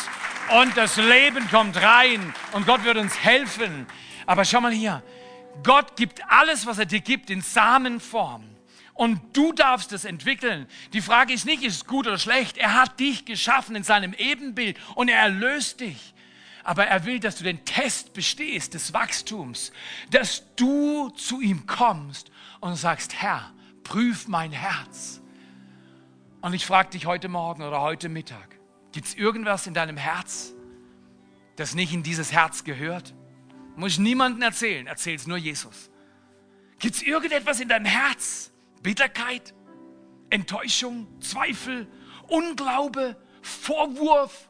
und 0.59 0.75
das 0.75 0.97
Leben 0.97 1.47
kommt 1.51 1.79
rein. 1.79 2.33
Und 2.53 2.65
Gott 2.65 2.83
wird 2.83 2.97
uns 2.97 3.15
helfen. 3.15 3.85
Aber 4.25 4.43
schau 4.43 4.59
mal 4.59 4.71
hier. 4.71 5.03
Gott 5.61 5.95
gibt 5.95 6.21
alles, 6.29 6.65
was 6.65 6.79
er 6.79 6.85
dir 6.85 7.01
gibt, 7.01 7.29
in 7.29 7.41
Samenform. 7.41 8.53
Und 8.93 9.35
du 9.35 9.53
darfst 9.53 9.91
es 9.91 10.05
entwickeln. 10.05 10.67
Die 10.93 11.01
Frage 11.01 11.33
ist 11.33 11.45
nicht, 11.45 11.63
ist 11.63 11.75
es 11.75 11.85
gut 11.85 12.07
oder 12.07 12.19
schlecht. 12.19 12.57
Er 12.57 12.75
hat 12.75 12.99
dich 12.99 13.25
geschaffen 13.25 13.75
in 13.75 13.83
seinem 13.83 14.13
Ebenbild 14.13 14.77
und 14.95 15.09
er 15.09 15.19
erlöst 15.19 15.79
dich. 15.79 16.13
Aber 16.63 16.85
er 16.85 17.05
will, 17.05 17.19
dass 17.19 17.37
du 17.37 17.43
den 17.43 17.65
Test 17.65 18.13
bestehst 18.13 18.73
des 18.73 18.93
Wachstums, 18.93 19.71
dass 20.11 20.43
du 20.55 21.09
zu 21.09 21.41
ihm 21.41 21.65
kommst 21.65 22.31
und 22.61 22.75
sagst, 22.75 23.15
Herr, 23.15 23.51
prüf 23.83 24.27
mein 24.27 24.51
Herz. 24.51 25.21
Und 26.41 26.53
ich 26.53 26.65
frage 26.65 26.91
dich 26.91 27.05
heute 27.05 27.29
Morgen 27.29 27.63
oder 27.63 27.81
heute 27.81 28.09
Mittag, 28.09 28.59
gibt 28.91 29.07
es 29.07 29.15
irgendwas 29.15 29.65
in 29.67 29.73
deinem 29.73 29.97
Herz, 29.97 30.53
das 31.55 31.73
nicht 31.73 31.93
in 31.93 32.03
dieses 32.03 32.31
Herz 32.31 32.63
gehört? 32.63 33.13
Muss 33.75 33.93
ich 33.93 33.99
niemandem 33.99 34.41
erzählen, 34.41 34.87
erzähl 34.87 35.15
es 35.15 35.27
nur 35.27 35.37
Jesus. 35.37 35.89
Gibt 36.79 36.95
es 36.95 37.01
irgendetwas 37.01 37.59
in 37.59 37.69
deinem 37.69 37.85
Herz? 37.85 38.51
Bitterkeit, 38.81 39.53
Enttäuschung, 40.29 41.07
Zweifel, 41.21 41.87
Unglaube, 42.27 43.15
Vorwurf, 43.41 44.49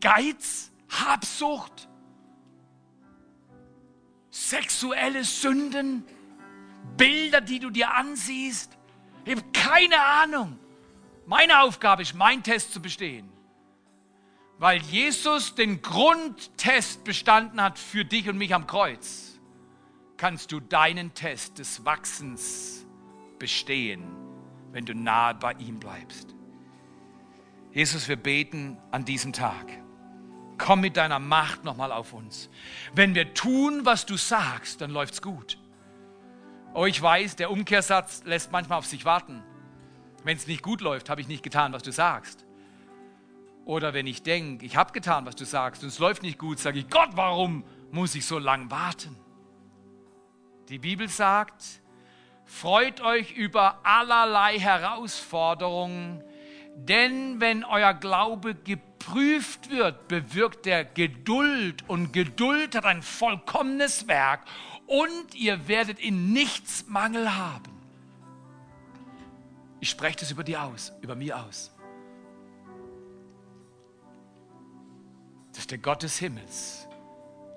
Geiz, 0.00 0.70
Habsucht, 0.88 1.88
sexuelle 4.30 5.24
Sünden, 5.24 6.04
Bilder, 6.96 7.40
die 7.40 7.58
du 7.58 7.70
dir 7.70 7.92
ansiehst. 7.94 8.76
Ich 9.24 9.36
habe 9.36 9.44
keine 9.52 10.00
Ahnung. 10.00 10.58
Meine 11.26 11.62
Aufgabe 11.62 12.02
ist, 12.02 12.14
meinen 12.14 12.42
Test 12.42 12.72
zu 12.72 12.82
bestehen 12.82 13.30
weil 14.60 14.82
Jesus 14.82 15.54
den 15.54 15.80
Grundtest 15.80 17.02
bestanden 17.02 17.62
hat 17.62 17.78
für 17.78 18.04
dich 18.04 18.28
und 18.28 18.36
mich 18.36 18.54
am 18.54 18.66
Kreuz, 18.66 19.40
kannst 20.18 20.52
du 20.52 20.60
deinen 20.60 21.14
Test 21.14 21.58
des 21.58 21.86
Wachsens 21.86 22.86
bestehen, 23.38 24.04
wenn 24.70 24.84
du 24.84 24.94
nahe 24.94 25.34
bei 25.34 25.54
ihm 25.54 25.80
bleibst. 25.80 26.36
Jesus, 27.72 28.06
wir 28.06 28.16
beten 28.16 28.76
an 28.90 29.06
diesem 29.06 29.32
Tag. 29.32 29.66
Komm 30.58 30.82
mit 30.82 30.98
deiner 30.98 31.20
Macht 31.20 31.64
nochmal 31.64 31.90
auf 31.90 32.12
uns. 32.12 32.50
Wenn 32.94 33.14
wir 33.14 33.32
tun, 33.32 33.86
was 33.86 34.04
du 34.04 34.18
sagst, 34.18 34.82
dann 34.82 34.90
läuft's 34.90 35.22
gut. 35.22 35.56
Oh, 36.74 36.84
ich 36.84 37.00
weiß, 37.00 37.36
der 37.36 37.50
Umkehrsatz 37.50 38.24
lässt 38.26 38.52
manchmal 38.52 38.76
auf 38.76 38.86
sich 38.86 39.06
warten. 39.06 39.42
Wenn 40.22 40.36
es 40.36 40.46
nicht 40.46 40.62
gut 40.62 40.82
läuft, 40.82 41.08
habe 41.08 41.22
ich 41.22 41.28
nicht 41.28 41.42
getan, 41.42 41.72
was 41.72 41.82
du 41.82 41.92
sagst. 41.92 42.44
Oder 43.70 43.94
wenn 43.94 44.08
ich 44.08 44.24
denke, 44.24 44.66
ich 44.66 44.74
habe 44.74 44.90
getan, 44.90 45.26
was 45.26 45.36
du 45.36 45.44
sagst 45.44 45.84
und 45.84 45.90
es 45.90 46.00
läuft 46.00 46.24
nicht 46.24 46.38
gut, 46.38 46.58
sage 46.58 46.80
ich, 46.80 46.90
Gott, 46.90 47.10
warum 47.12 47.62
muss 47.92 48.16
ich 48.16 48.26
so 48.26 48.40
lang 48.40 48.68
warten? 48.68 49.16
Die 50.70 50.80
Bibel 50.80 51.08
sagt, 51.08 51.80
freut 52.44 53.00
euch 53.00 53.30
über 53.30 53.78
allerlei 53.84 54.58
Herausforderungen, 54.58 56.20
denn 56.74 57.40
wenn 57.40 57.62
euer 57.62 57.94
Glaube 57.94 58.56
geprüft 58.56 59.70
wird, 59.70 60.08
bewirkt 60.08 60.66
er 60.66 60.84
Geduld 60.84 61.88
und 61.88 62.12
Geduld 62.12 62.74
hat 62.74 62.84
ein 62.84 63.02
vollkommenes 63.02 64.08
Werk 64.08 64.46
und 64.88 65.32
ihr 65.36 65.68
werdet 65.68 66.00
in 66.00 66.32
nichts 66.32 66.86
Mangel 66.88 67.36
haben. 67.36 67.70
Ich 69.78 69.90
spreche 69.90 70.18
das 70.18 70.32
über 70.32 70.42
dir 70.42 70.60
aus, 70.64 70.92
über 71.02 71.14
mir 71.14 71.38
aus. 71.38 71.70
Dass 75.54 75.66
der 75.66 75.78
Gott 75.78 76.02
des 76.02 76.18
Himmels 76.18 76.86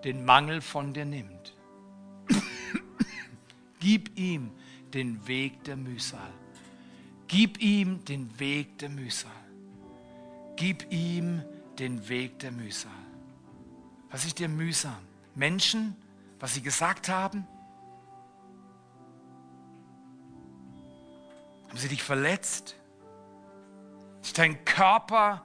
den 0.04 0.26
Mangel 0.26 0.62
von 0.62 0.94
dir 0.94 1.06
nimmt. 1.06 1.56
Gib 3.80 4.18
ihm 4.18 4.52
den 4.94 5.26
Weg 5.28 5.64
der 5.64 5.76
Mühsal. 5.76 6.32
Gib 7.28 7.62
ihm 7.62 8.04
den 8.06 8.40
Weg 8.40 8.78
der 8.78 8.90
Mühsal. 8.90 9.32
Gib 10.56 10.92
ihm 10.92 11.44
den 11.80 12.08
Weg 12.08 12.40
der 12.40 12.52
Mühsal. 12.52 12.92
Was 14.12 14.26
ist 14.26 14.38
dir 14.38 14.48
mühsam? 14.48 15.00
Menschen, 15.34 15.96
was 16.40 16.54
sie 16.54 16.62
gesagt 16.62 17.10
haben? 17.10 17.48
Haben 21.68 21.78
sie 21.78 21.88
dich 21.88 22.04
verletzt? 22.04 22.76
Ist 24.22 24.38
dein 24.38 24.64
Körper 24.66 25.44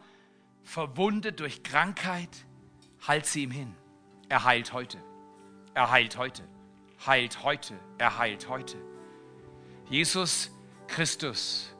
verwundet 0.68 1.40
durch 1.40 1.62
Krankheit? 1.62 2.28
Halt 3.07 3.26
sie 3.26 3.44
ihm 3.44 3.50
hin. 3.50 3.74
Er 4.28 4.44
heilt 4.44 4.73
heute. 4.73 4.98
Er 5.75 5.90
heilt 5.90 6.19
heute. 6.19 6.42
Heilt 7.06 7.42
heute. 7.42 7.75
Er 7.96 8.19
heilt 8.19 8.48
heute. 8.48 8.77
Jesus 9.88 10.50
Christus, 10.87 11.75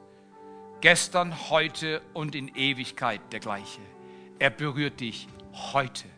gestern, 0.81 1.51
heute 1.51 2.01
und 2.15 2.35
in 2.35 2.49
Ewigkeit 2.49 3.21
der 3.33 3.41
gleiche. 3.41 3.81
Er 4.39 4.51
berührt 4.51 5.01
dich 5.01 5.29
heute. 5.53 6.09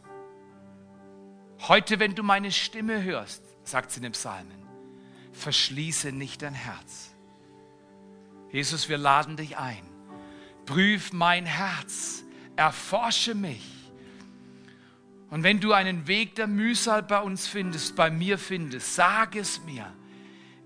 Heute, 1.66 1.98
wenn 1.98 2.14
du 2.14 2.22
meine 2.22 2.52
Stimme 2.52 3.02
hörst, 3.02 3.42
sagt 3.64 3.90
sie 3.90 3.98
in 3.98 4.04
den 4.04 4.12
Psalmen, 4.12 4.62
verschließe 5.32 6.12
nicht 6.12 6.42
dein 6.42 6.54
Herz. 6.54 7.14
Jesus, 8.52 8.88
wir 8.88 8.98
laden 8.98 9.36
dich 9.36 9.56
ein 9.56 9.90
Prüf 10.66 11.12
mein 11.12 11.46
Herz, 11.46 12.22
erforsche 12.60 13.34
mich. 13.34 13.66
Und 15.30 15.44
wenn 15.44 15.60
du 15.60 15.72
einen 15.72 16.06
Weg 16.06 16.34
der 16.34 16.46
Mühsal 16.46 17.02
bei 17.02 17.18
uns 17.22 17.46
findest, 17.46 17.96
bei 17.96 18.10
mir 18.10 18.36
findest, 18.36 18.96
sag 18.96 19.34
es 19.34 19.62
mir. 19.64 19.90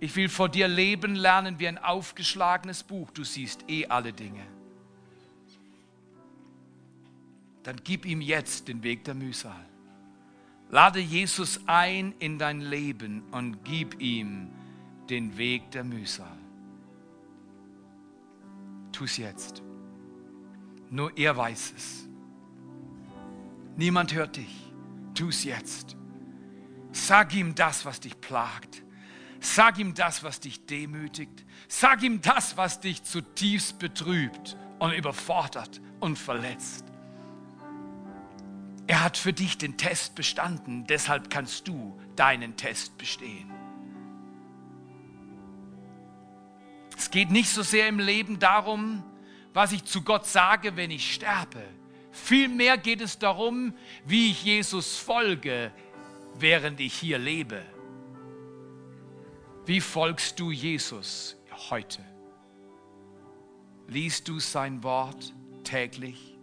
Ich 0.01 0.17
will 0.17 0.29
vor 0.29 0.49
dir 0.49 0.67
leben 0.67 1.15
lernen 1.15 1.61
wie 1.61 1.69
ein 1.69 1.79
aufgeschlagenes 1.79 2.83
Buch. 2.83 3.13
Du 3.13 3.23
siehst 3.23 3.65
eh 3.69 3.87
alle 3.87 4.13
Dinge. 4.13 4.45
Dann 7.63 7.77
gib 7.85 8.05
ihm 8.05 8.21
jetzt 8.21 8.67
den 8.67 8.83
Weg 8.83 9.05
der 9.05 9.15
Mühsal. 9.15 9.65
Lade 10.71 10.99
Jesus 10.99 11.61
ein 11.67 12.13
in 12.19 12.41
dein 12.41 12.61
Leben 12.61 13.23
und 13.31 13.63
gib 13.63 14.01
ihm 14.01 14.51
den 15.09 15.39
Weg 15.39 15.71
der 15.71 15.85
Mühsal. 15.85 16.39
Tu 18.91 19.05
es 19.05 19.17
jetzt. 19.17 19.63
Nur 20.91 21.17
er 21.17 21.37
weiß 21.37 21.75
es. 21.77 22.09
Niemand 23.77 24.15
hört 24.15 24.37
dich. 24.37 24.73
Tu 25.15 25.29
es 25.29 25.45
jetzt. 25.45 25.97
Sag 26.93 27.35
ihm 27.35 27.55
das, 27.55 27.85
was 27.85 28.01
dich 28.01 28.21
plagt. 28.21 28.83
Sag 29.41 29.79
ihm 29.79 29.95
das, 29.95 30.23
was 30.23 30.41
dich 30.41 30.65
demütigt. 30.67 31.45
Sag 31.69 32.03
ihm 32.03 32.21
das, 32.21 32.57
was 32.57 32.81
dich 32.81 33.03
zutiefst 33.03 33.79
betrübt 33.79 34.57
und 34.79 34.93
überfordert 34.93 35.81
und 36.01 36.19
verletzt. 36.19 36.85
Er 38.87 39.03
hat 39.03 39.17
für 39.17 39.33
dich 39.33 39.59
den 39.59 39.77
Test 39.77 40.15
bestanden, 40.15 40.87
deshalb 40.87 41.31
kannst 41.31 41.67
du 41.69 41.99
deinen 42.17 42.57
Test 42.57 42.99
bestehen. 42.99 43.51
Es 46.97 47.11
geht 47.11 47.31
nicht 47.31 47.51
so 47.51 47.63
sehr 47.63 47.89
im 47.89 47.99
Leben 47.99 48.39
darum, 48.39 49.03
was 49.55 49.73
ich 49.73 49.85
zu 49.85 50.03
Gott 50.03 50.27
sage, 50.27 50.77
wenn 50.77 50.91
ich 50.91 51.15
sterbe. 51.15 51.63
Vielmehr 52.11 52.77
geht 52.77 53.01
es 53.01 53.19
darum, 53.19 53.73
wie 54.05 54.31
ich 54.31 54.45
Jesus 54.45 54.99
folge, 54.99 55.73
während 56.39 56.81
ich 56.81 56.93
hier 56.95 57.19
lebe. 57.19 57.63
Wie 59.65 59.81
folgst 59.81 60.39
du 60.39 60.51
Jesus 60.51 61.37
heute? 61.71 62.05
Liest 63.87 64.29
du 64.29 64.41
sein 64.41 64.83
Wort 64.83 65.33
täglich? 65.63 66.37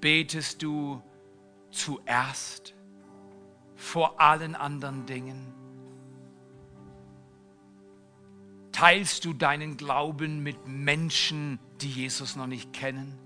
Betest 0.00 0.62
du 0.62 1.02
zuerst 1.70 2.74
vor 3.76 4.20
allen 4.20 4.54
anderen 4.54 5.06
Dingen? 5.06 5.54
Teilst 8.72 9.24
du 9.24 9.32
deinen 9.32 9.76
Glauben 9.76 10.42
mit 10.42 10.66
Menschen, 10.66 11.58
die 11.82 11.90
Jesus 11.90 12.36
noch 12.36 12.46
nicht 12.46 12.72
kennen? 12.72 13.18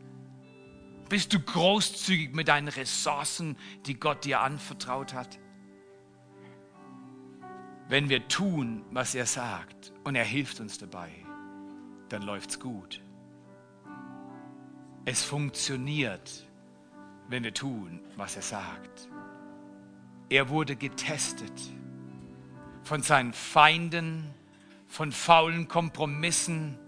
Bist 1.09 1.33
du 1.33 1.41
großzügig 1.41 2.35
mit 2.35 2.49
deinen 2.49 2.69
Ressourcen, 2.69 3.57
die 3.87 3.99
Gott 3.99 4.25
dir 4.25 4.41
anvertraut 4.41 5.13
hat? 5.13 5.39
Wenn 7.89 8.09
wir 8.09 8.29
tun, 8.29 8.85
was 8.93 9.17
er 9.17 9.27
sagt 9.27 9.93
und 10.05 10.15
er 10.15 10.25
hilft 10.25 10.61
uns 10.61 10.79
dabei, 10.79 11.11
dann 12.09 12.23
läuft's 12.23 12.61
gut. 12.61 13.03
Es 15.05 15.25
funktioniert, 15.25 16.47
wenn 17.29 17.43
wir 17.43 17.55
tun, 17.55 18.01
was 18.17 18.37
er 18.37 18.43
sagt. 18.43 19.09
Er 20.29 20.49
wurde 20.49 20.77
getestet 20.77 21.61
von 22.85 23.03
seinen 23.03 23.33
Feinden, 23.33 24.33
von 24.87 25.11
faulen 25.11 25.67
Kompromissen 25.67 26.79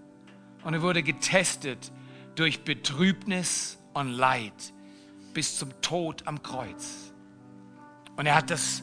und 0.64 0.74
er 0.74 0.82
wurde 0.82 1.02
getestet 1.02 1.92
durch 2.34 2.64
Betrübnis 2.64 3.78
und 3.94 4.08
Leid 4.10 4.72
bis 5.34 5.58
zum 5.58 5.70
Tod 5.82 6.26
am 6.26 6.42
Kreuz. 6.42 7.12
Und 8.16 8.26
er 8.26 8.34
hat 8.34 8.50
das 8.50 8.82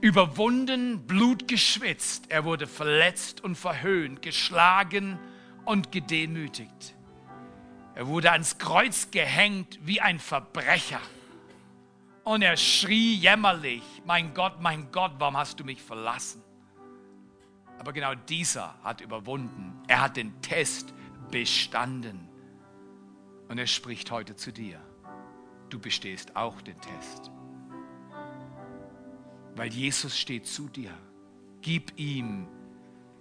überwunden, 0.00 1.06
Blut 1.06 1.48
geschwitzt. 1.48 2.26
Er 2.28 2.44
wurde 2.44 2.66
verletzt 2.66 3.42
und 3.42 3.56
verhöhnt, 3.56 4.22
geschlagen 4.22 5.18
und 5.64 5.90
gedemütigt. 5.90 6.94
Er 7.94 8.06
wurde 8.06 8.30
ans 8.30 8.58
Kreuz 8.58 9.10
gehängt 9.10 9.78
wie 9.82 10.00
ein 10.00 10.18
Verbrecher. 10.18 11.00
Und 12.24 12.42
er 12.42 12.56
schrie 12.56 13.14
jämmerlich, 13.14 13.82
mein 14.04 14.34
Gott, 14.34 14.60
mein 14.60 14.90
Gott, 14.92 15.12
warum 15.18 15.36
hast 15.36 15.60
du 15.60 15.64
mich 15.64 15.82
verlassen? 15.82 16.42
Aber 17.78 17.92
genau 17.92 18.14
dieser 18.14 18.74
hat 18.82 19.00
überwunden. 19.00 19.80
Er 19.86 20.00
hat 20.00 20.16
den 20.16 20.40
Test 20.42 20.92
bestanden. 21.30 22.28
Und 23.48 23.58
er 23.58 23.66
spricht 23.66 24.10
heute 24.10 24.36
zu 24.36 24.52
dir. 24.52 24.80
Du 25.68 25.78
bestehst 25.78 26.36
auch 26.36 26.60
den 26.62 26.80
Test. 26.80 27.30
Weil 29.54 29.72
Jesus 29.72 30.18
steht 30.18 30.46
zu 30.46 30.68
dir. 30.68 30.92
Gib 31.60 31.98
ihm 31.98 32.46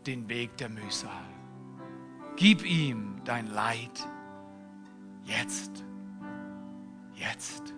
den 0.06 0.30
Weg 0.30 0.58
der 0.58 0.70
Mühsal. 0.70 1.26
Gib 2.36 2.64
ihm 2.66 3.22
dein 3.24 3.48
Leid. 3.48 4.08
Jetzt. 5.24 5.84
Jetzt. 7.16 7.74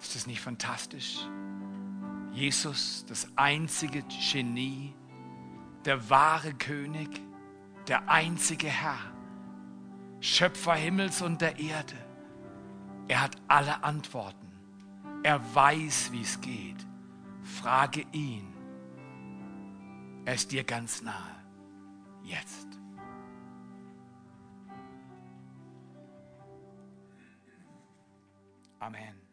Ist 0.00 0.14
das 0.14 0.26
nicht 0.26 0.40
fantastisch? 0.40 1.26
Jesus, 2.36 3.06
das 3.08 3.26
einzige 3.34 4.02
Genie, 4.02 4.94
der 5.86 6.10
wahre 6.10 6.52
König, 6.52 7.08
der 7.88 8.10
einzige 8.10 8.66
Herr, 8.66 8.98
Schöpfer 10.20 10.74
Himmels 10.74 11.22
und 11.22 11.40
der 11.40 11.58
Erde. 11.58 11.94
Er 13.08 13.22
hat 13.22 13.36
alle 13.48 13.82
Antworten. 13.82 14.52
Er 15.22 15.40
weiß, 15.54 16.12
wie 16.12 16.20
es 16.20 16.38
geht. 16.42 16.86
Frage 17.42 18.04
ihn. 18.12 18.52
Er 20.26 20.34
ist 20.34 20.52
dir 20.52 20.64
ganz 20.64 21.00
nahe. 21.00 21.42
Jetzt. 22.22 22.66
Amen. 28.78 29.25